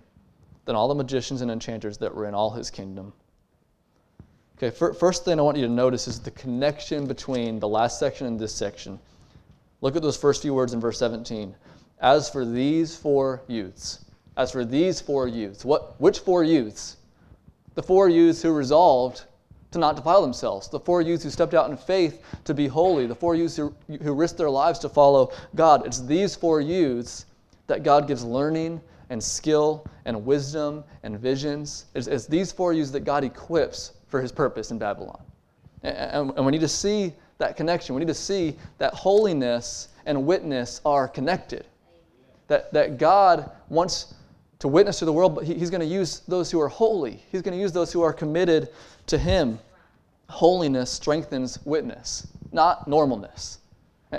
[0.66, 3.14] than all the magicians and enchanters that were in all his kingdom.
[4.58, 8.26] Okay, first thing I want you to notice is the connection between the last section
[8.26, 9.00] and this section.
[9.82, 11.54] Look at those first few words in verse 17.
[12.00, 14.06] As for these four youths,
[14.38, 16.98] as for these four youths, what, which four youths?
[17.76, 19.26] The four youths who resolved
[19.72, 23.08] to not defile themselves, the four youths who stepped out in faith to be holy,
[23.08, 25.86] the four youths who, who risked their lives to follow God.
[25.86, 27.26] It's these four youths
[27.68, 31.86] that God gives learning and skill and wisdom and visions.
[31.94, 35.22] It's, it's these four youths that God equips for his purpose in Babylon.
[35.84, 37.96] And, and, and we need to see that connection.
[37.96, 41.66] We need to see that holiness and witness are connected.
[42.48, 44.14] That, that God wants
[44.60, 47.24] to witness to the world, but he, He's going to use those who are holy.
[47.32, 48.70] He's going to use those who are committed
[49.08, 49.60] to Him.
[50.30, 53.58] Holiness strengthens witness, not normalness.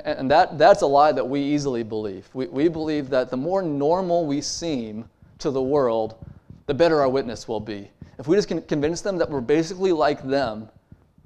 [0.05, 2.29] And, that, that's a lie that we easily believe.
[2.35, 6.25] We, we believe that the more normal we seem to the world,
[6.67, 7.91] the better our witness will be.
[8.19, 10.69] If we just can convince them that we're basically like them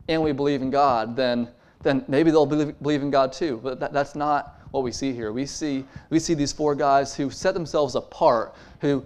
[0.09, 1.49] and we believe in God, then,
[1.83, 3.61] then maybe they'll believe, believe in God too.
[3.63, 5.33] But that, that's not what we see here.
[5.33, 9.05] We see, we see these four guys who set themselves apart, who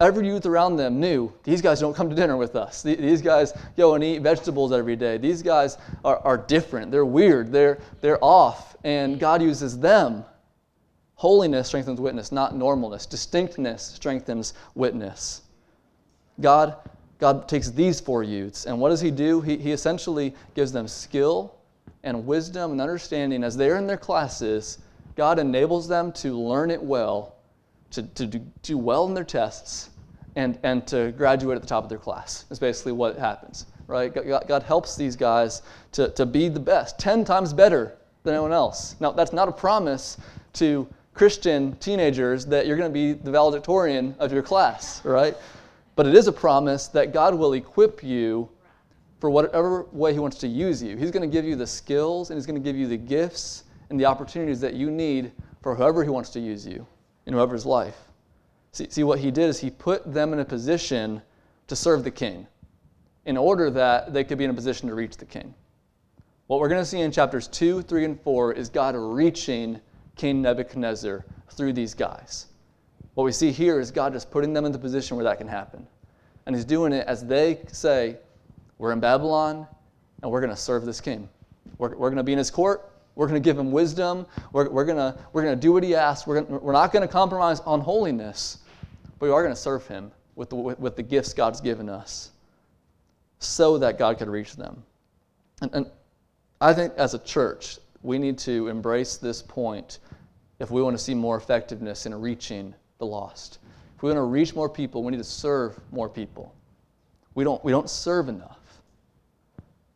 [0.00, 2.82] every youth around them knew these guys don't come to dinner with us.
[2.82, 5.18] These guys go and eat vegetables every day.
[5.18, 6.90] These guys are, are different.
[6.90, 7.52] They're weird.
[7.52, 8.76] They're, they're off.
[8.84, 10.24] And God uses them.
[11.14, 13.08] Holiness strengthens witness, not normalness.
[13.08, 15.42] Distinctness strengthens witness.
[16.40, 16.76] God,
[17.18, 19.40] God takes these four youths, and what does He do?
[19.40, 21.54] He, he essentially gives them skill
[22.02, 24.78] and wisdom and understanding as they're in their classes
[25.16, 27.36] God enables them to learn it well,
[27.90, 29.90] to, to do, do well in their tests,
[30.36, 32.46] and, and to graduate at the top of their class.
[32.50, 34.12] Is basically what happens, right?
[34.12, 38.52] God, God helps these guys to, to be the best, 10 times better than anyone
[38.52, 38.96] else.
[39.00, 40.16] Now, that's not a promise
[40.54, 45.36] to Christian teenagers that you're going to be the valedictorian of your class, right?
[45.94, 48.48] But it is a promise that God will equip you
[49.20, 50.96] for whatever way He wants to use you.
[50.96, 53.64] He's going to give you the skills and He's going to give you the gifts
[53.92, 56.86] and the opportunities that you need for whoever He wants to use you
[57.26, 57.96] in whoever's life.
[58.72, 61.20] See, see, what He did is He put them in a position
[61.68, 62.46] to serve the King
[63.26, 65.54] in order that they could be in a position to reach the King.
[66.46, 69.78] What we're going to see in chapters 2, 3, and 4 is God reaching
[70.16, 72.46] King Nebuchadnezzar through these guys.
[73.12, 75.48] What we see here is God just putting them in the position where that can
[75.48, 75.86] happen.
[76.46, 78.16] And He's doing it as they say,
[78.78, 79.66] We're in Babylon
[80.22, 81.28] and we're going to serve this king.
[81.78, 84.26] We're, we're going to be in his court we're going to give him wisdom.
[84.52, 86.26] We're, we're going to, we're going to do what he asks.
[86.26, 88.58] We're, going, we're not going to compromise on holiness,
[89.18, 92.30] but we are going to serve him with the, with the gifts God's given us
[93.38, 94.82] so that God could reach them.
[95.60, 95.90] And, and
[96.60, 99.98] I think as a church, we need to embrace this point
[100.58, 103.58] if we want to see more effectiveness in reaching the lost.
[103.96, 106.54] If we want to reach more people, we need to serve more people.
[107.34, 108.58] We don't, we don't serve enough.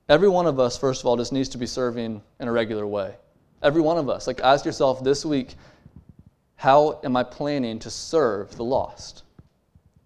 [0.09, 2.87] Every one of us, first of all, just needs to be serving in a regular
[2.87, 3.17] way.
[3.63, 4.29] Every one of us.
[4.29, 5.57] Like, ask yourself this week,
[6.55, 9.25] how am I planning to serve the lost?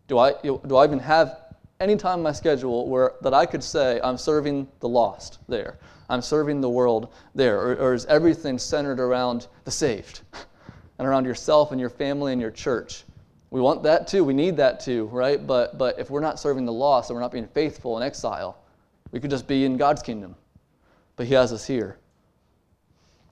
[0.08, 1.40] Do I, do I even have
[1.80, 5.78] any time in my schedule where that I could say I'm serving the lost there?
[6.08, 7.60] I'm serving the world there?
[7.60, 10.22] Or, or is everything centered around the saved
[10.98, 13.04] and around yourself and your family and your church?
[13.50, 14.24] We want that too.
[14.24, 15.46] We need that too, right?
[15.46, 18.56] But, but if we're not serving the lost and we're not being faithful in exile,
[19.12, 20.34] we could just be in God's kingdom.
[21.16, 21.98] But He has us here.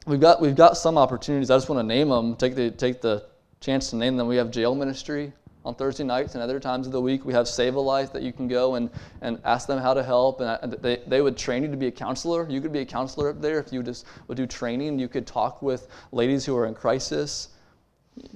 [0.07, 1.51] We've got, we've got some opportunities.
[1.51, 3.27] I just want to name them, take the, take the
[3.61, 4.27] chance to name them.
[4.27, 5.33] We have jail ministry
[5.65, 7.27] on Thursday nights and other times of the week.
[7.27, 8.89] We have Save a Life that you can go and,
[9.21, 10.41] and ask them how to help.
[10.41, 12.49] And they, they would train you to be a counselor.
[12.49, 14.99] You could be a counselor up there if you just would do training.
[14.99, 17.49] You could talk with ladies who are in crisis.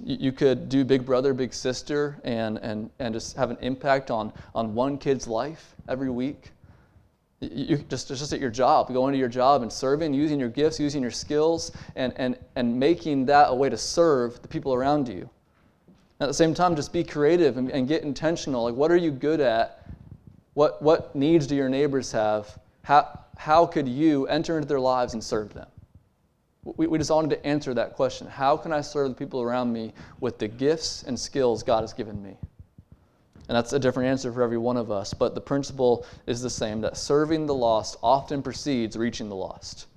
[0.04, 4.32] You could do Big Brother, Big Sister, and, and, and just have an impact on,
[4.54, 6.52] on one kid's life every week.
[7.42, 10.78] You just, just at your job, going to your job and serving, using your gifts,
[10.78, 15.08] using your skills, and, and, and making that a way to serve the people around
[15.08, 15.28] you.
[16.20, 18.62] At the same time, just be creative and, and get intentional.
[18.62, 19.84] Like, what are you good at?
[20.54, 22.58] What, what needs do your neighbors have?
[22.82, 25.66] How, how could you enter into their lives and serve them?
[26.62, 28.28] We, we just wanted to answer that question.
[28.28, 31.92] How can I serve the people around me with the gifts and skills God has
[31.92, 32.36] given me?
[33.52, 36.48] And that's a different answer for every one of us, but the principle is the
[36.48, 39.88] same that serving the lost often precedes reaching the lost.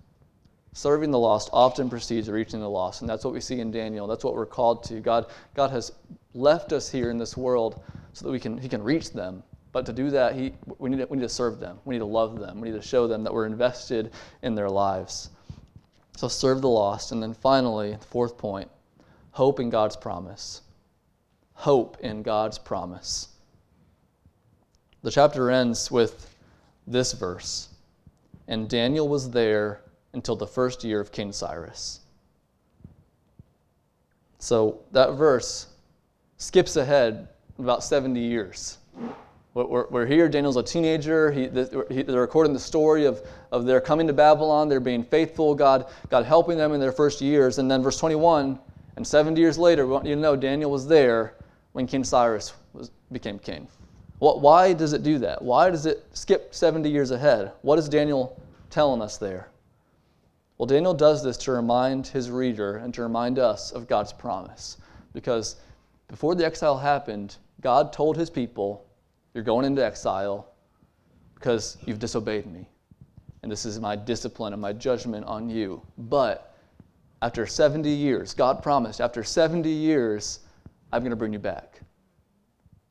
[0.73, 4.07] Serving the lost often precedes reaching the lost, and that's what we see in Daniel.
[4.07, 4.99] That's what we're called to.
[4.99, 5.93] God, God has
[6.33, 7.81] left us here in this world
[8.11, 9.41] so that we can, He can reach them.
[9.71, 11.79] But to do that, he, we, need to, we need to serve them.
[11.85, 12.59] We need to love them.
[12.59, 15.29] We need to show them that we're invested in their lives.
[16.17, 17.13] So serve the lost.
[17.13, 18.69] And then finally, the fourth point
[19.31, 20.61] hope in God's promise.
[21.53, 23.29] Hope in God's promise.
[25.05, 26.35] The chapter ends with
[26.87, 27.69] this verse
[28.47, 29.81] And Daniel was there
[30.13, 31.99] until the first year of King Cyrus.
[34.39, 35.67] So that verse
[36.37, 37.27] skips ahead
[37.59, 38.79] about 70 years.
[39.53, 40.27] We're, we're here.
[40.27, 41.31] Daniel's a teenager.
[41.31, 44.69] He, they're recording the story of, of their coming to Babylon.
[44.69, 47.59] They're being faithful, God, God helping them in their first years.
[47.59, 48.57] And then, verse 21,
[48.95, 51.35] and 70 years later, we want you to know Daniel was there
[51.73, 53.67] when King Cyrus was, became king.
[54.19, 55.41] What, why does it do that?
[55.41, 57.51] Why does it skip 70 years ahead?
[57.61, 59.49] What is Daniel telling us there?
[60.57, 64.77] Well, Daniel does this to remind his reader and to remind us of God's promise.
[65.13, 65.57] Because
[66.07, 68.85] before the exile happened, God told his people,
[69.33, 70.47] You're going into exile
[71.33, 72.69] because you've disobeyed me.
[73.43, 75.81] And this is my discipline and my judgment on you.
[75.97, 76.55] But
[77.21, 80.39] after 70 years, God promised, after 70 years,
[80.91, 81.74] I'm going to bring you back.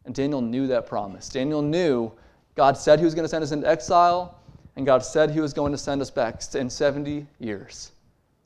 [0.05, 1.29] And Daniel knew that promise.
[1.29, 2.13] Daniel knew
[2.55, 4.39] God said he was going to send us into exile,
[4.77, 7.93] and God said he was going to send us back in 70 years.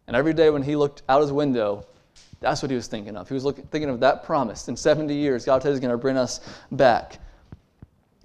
[0.07, 1.85] And every day when he looked out his window,
[2.41, 3.29] that's what he was thinking of.
[3.29, 4.69] He was looking, thinking of that promise.
[4.69, 6.41] In 70 years, God said he's going to bring us
[6.71, 7.19] back.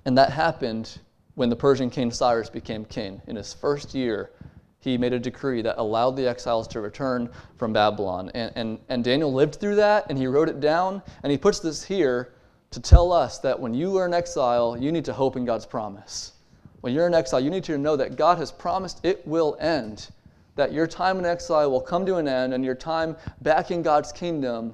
[0.06, 1.00] And that happened
[1.36, 3.22] when the Persian king Cyrus became king.
[3.28, 4.32] In his first year,
[4.80, 8.30] he made a decree that allowed the exiles to return from Babylon.
[8.34, 11.60] And, and, and Daniel lived through that, and he wrote it down, and he puts
[11.60, 12.33] this here
[12.74, 15.66] to tell us that when you are in exile, you need to hope in God's
[15.66, 16.34] promise.
[16.82, 20.10] When you're in exile, you need to know that God has promised it will end
[20.56, 23.82] that your time in exile will come to an end and your time back in
[23.82, 24.74] God's kingdom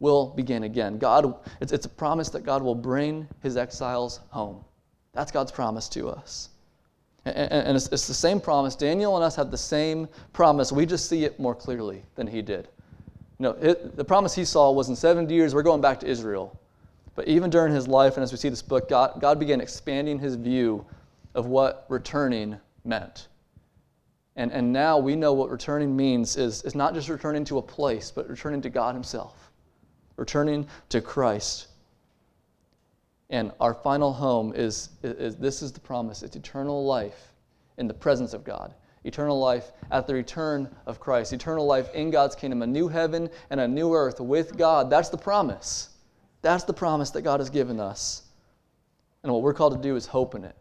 [0.00, 0.98] will begin again.
[0.98, 4.64] God, it's, it's a promise that God will bring his exiles home.
[5.12, 6.48] That's God's promise to us.
[7.26, 8.74] And, and it's, it's, the same promise.
[8.74, 10.72] Daniel and us have the same promise.
[10.72, 12.68] We just see it more clearly than he did.
[13.38, 16.06] You know, it, the promise he saw was in 70 years, we're going back to
[16.06, 16.58] Israel.
[17.20, 20.18] But even during his life, and as we see this book, God, God began expanding
[20.18, 20.86] his view
[21.34, 23.28] of what returning meant.
[24.36, 27.62] And, and now we know what returning means is, is not just returning to a
[27.62, 29.52] place, but returning to God Himself,
[30.16, 31.66] returning to Christ.
[33.28, 37.34] And our final home is, is, is this is the promise it's eternal life
[37.76, 38.72] in the presence of God,
[39.04, 43.28] eternal life at the return of Christ, eternal life in God's kingdom, a new heaven
[43.50, 44.88] and a new earth with God.
[44.88, 45.89] That's the promise.
[46.42, 48.22] That's the promise that God has given us.
[49.22, 50.56] And what we're called to do is hope in it.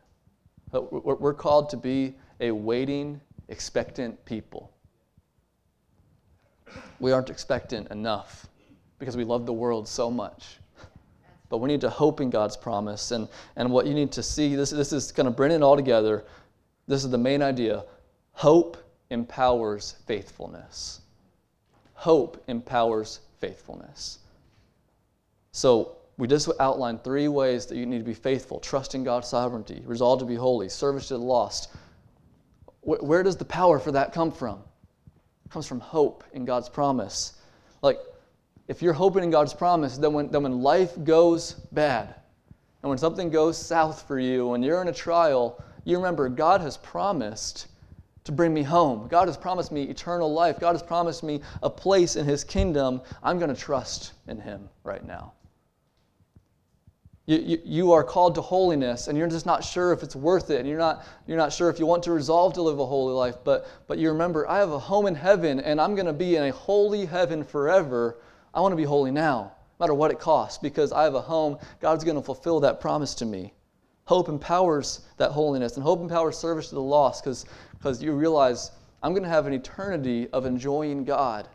[0.71, 4.71] We're called to be a waiting expectant people.
[6.99, 8.47] We aren't expectant enough
[8.99, 10.57] because we love the world so much.
[11.47, 13.11] But we need to hope in God's promise.
[13.11, 15.75] And, and what you need to see, this, this is going to bring it all
[15.75, 16.25] together.
[16.87, 17.85] This is the main idea.
[18.33, 18.77] Hope
[19.09, 21.01] empowers faithfulness.
[21.93, 24.19] Hope empowers faithfulness.
[25.51, 29.81] So we just outlined three ways that you need to be faithful trusting God's sovereignty,
[29.85, 31.69] resolve to be holy, service to the lost,
[32.81, 34.59] where, where does the power for that come from?
[35.45, 37.33] It comes from hope in God's promise.
[37.81, 37.99] Like,
[38.67, 42.15] if you're hoping in God's promise, then when, then when life goes bad,
[42.81, 46.61] and when something goes south for you, when you're in a trial, you remember God
[46.61, 47.67] has promised
[48.25, 49.07] to bring me home.
[49.07, 50.59] God has promised me eternal life.
[50.59, 53.01] God has promised me a place in His kingdom.
[53.23, 55.33] I'm going to trust in Him right now.
[57.29, 60.49] You, you, you, are called to holiness and you're just not sure if it's worth
[60.49, 62.85] it and you're not, you're not sure if you want to resolve to live a
[62.87, 66.07] holy life but, but you remember i have a home in heaven and i'm going
[66.07, 68.17] to be in a holy heaven forever.
[68.51, 71.21] I want to be holy now no matter what it costs because i have a
[71.21, 71.59] home.
[71.79, 73.53] God's going to fulfill that promise to me.
[74.05, 78.71] Hope empowers that holiness and hope empowers service to the lost because you realize
[79.03, 81.47] i'm going to have an eternity of enjoying god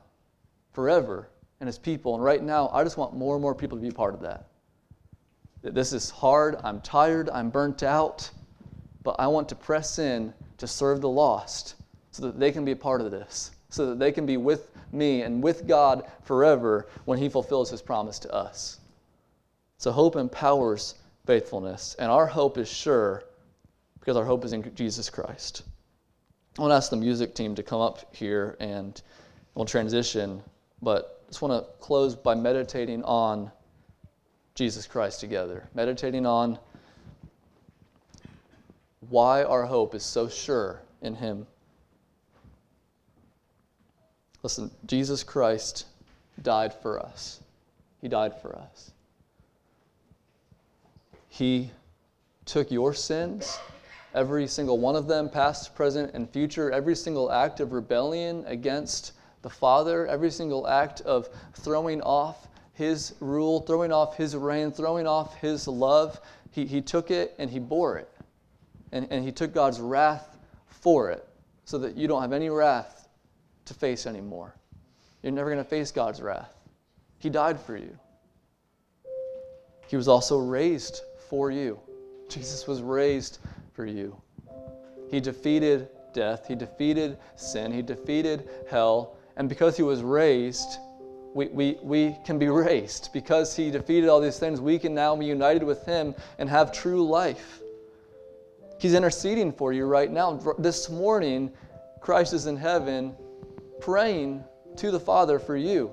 [0.70, 3.82] forever and his people and right now i just want more and more people to
[3.82, 4.46] be part of that
[5.72, 6.56] this is hard.
[6.62, 7.30] I'm tired.
[7.30, 8.30] I'm burnt out.
[9.02, 11.76] But I want to press in to serve the lost
[12.10, 14.70] so that they can be a part of this, so that they can be with
[14.92, 18.78] me and with God forever when He fulfills His promise to us.
[19.78, 20.94] So hope empowers
[21.26, 23.24] faithfulness, and our hope is sure
[23.98, 25.62] because our hope is in Jesus Christ.
[26.58, 29.00] I want to ask the music team to come up here and
[29.54, 30.42] we'll transition,
[30.82, 33.50] but I just want to close by meditating on
[34.54, 36.58] Jesus Christ together, meditating on
[39.08, 41.46] why our hope is so sure in Him.
[44.42, 45.86] Listen, Jesus Christ
[46.42, 47.40] died for us.
[48.00, 48.92] He died for us.
[51.28, 51.70] He
[52.44, 53.58] took your sins,
[54.14, 59.12] every single one of them, past, present, and future, every single act of rebellion against
[59.42, 65.06] the Father, every single act of throwing off his rule, throwing off his reign, throwing
[65.06, 66.20] off his love.
[66.50, 68.10] He, he took it and he bore it.
[68.92, 71.26] And, and he took God's wrath for it
[71.64, 73.08] so that you don't have any wrath
[73.64, 74.54] to face anymore.
[75.22, 76.54] You're never going to face God's wrath.
[77.18, 77.98] He died for you.
[79.86, 81.78] He was also raised for you.
[82.28, 83.38] Jesus was raised
[83.72, 84.16] for you.
[85.10, 90.78] He defeated death, He defeated sin, He defeated hell, and because He was raised,
[91.34, 93.10] we, we, we can be raised.
[93.12, 96.72] Because He defeated all these things, we can now be united with Him and have
[96.72, 97.60] true life.
[98.78, 100.34] He's interceding for you right now.
[100.58, 101.52] This morning,
[102.00, 103.14] Christ is in heaven
[103.80, 104.44] praying
[104.76, 105.92] to the Father for you,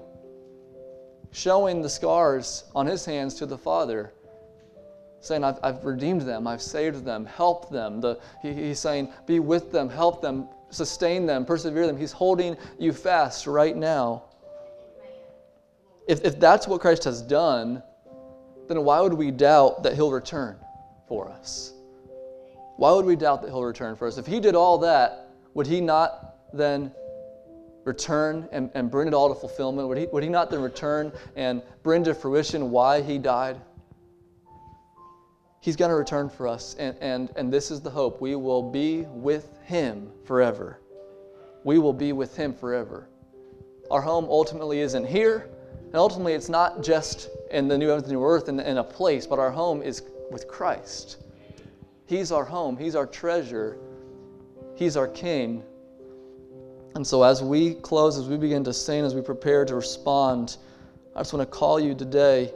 [1.31, 4.13] showing the scars on His hands to the Father
[5.21, 8.01] saying, I've, I've redeemed them, I've saved them, help them.
[8.01, 11.95] The, he, he's saying, be with them, help them, sustain them, persevere them.
[11.95, 14.23] He's holding you fast right now.
[16.11, 17.81] If, if that's what Christ has done,
[18.67, 20.57] then why would we doubt that He'll return
[21.07, 21.71] for us?
[22.75, 24.17] Why would we doubt that He'll return for us?
[24.17, 26.91] If He did all that, would He not then
[27.85, 29.87] return and, and bring it all to fulfillment?
[29.87, 33.61] Would he, would he not then return and bring to fruition why He died?
[35.61, 38.19] He's going to return for us, and, and, and this is the hope.
[38.19, 40.81] We will be with Him forever.
[41.63, 43.07] We will be with Him forever.
[43.89, 45.49] Our home ultimately isn't here,
[45.91, 48.83] and ultimately it's not just in the new heavens and new earth in, in a
[48.83, 51.17] place, but our home is with Christ.
[52.05, 53.77] He's our home, He's our treasure,
[54.75, 55.63] He's our King.
[56.95, 60.57] And so, as we close, as we begin to sing, as we prepare to respond,
[61.15, 62.53] I just want to call you today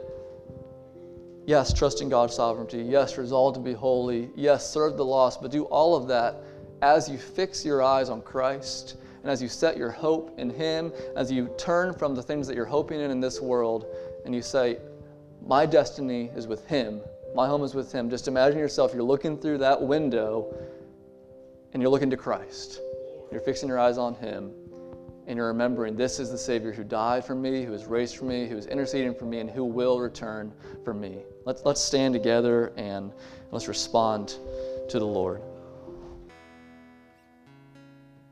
[1.46, 2.82] Yes, trust in God's sovereignty.
[2.82, 4.30] Yes, resolve to be holy.
[4.34, 5.40] Yes, serve the lost.
[5.40, 6.42] But do all of that
[6.82, 8.96] as you fix your eyes on Christ
[9.26, 12.54] and as you set your hope in Him, as you turn from the things that
[12.54, 13.86] you're hoping in in this world
[14.24, 14.78] and you say,
[15.44, 17.00] My destiny is with Him.
[17.34, 18.08] My home is with Him.
[18.08, 20.54] Just imagine yourself, you're looking through that window
[21.72, 22.78] and you're looking to Christ.
[23.32, 24.52] You're fixing your eyes on Him
[25.26, 28.26] and you're remembering this is the Savior who died for me, who was raised for
[28.26, 30.52] me, who is interceding for me, and who will return
[30.84, 31.24] for me.
[31.44, 33.12] Let's, let's stand together and
[33.50, 34.36] let's respond
[34.88, 35.42] to the Lord.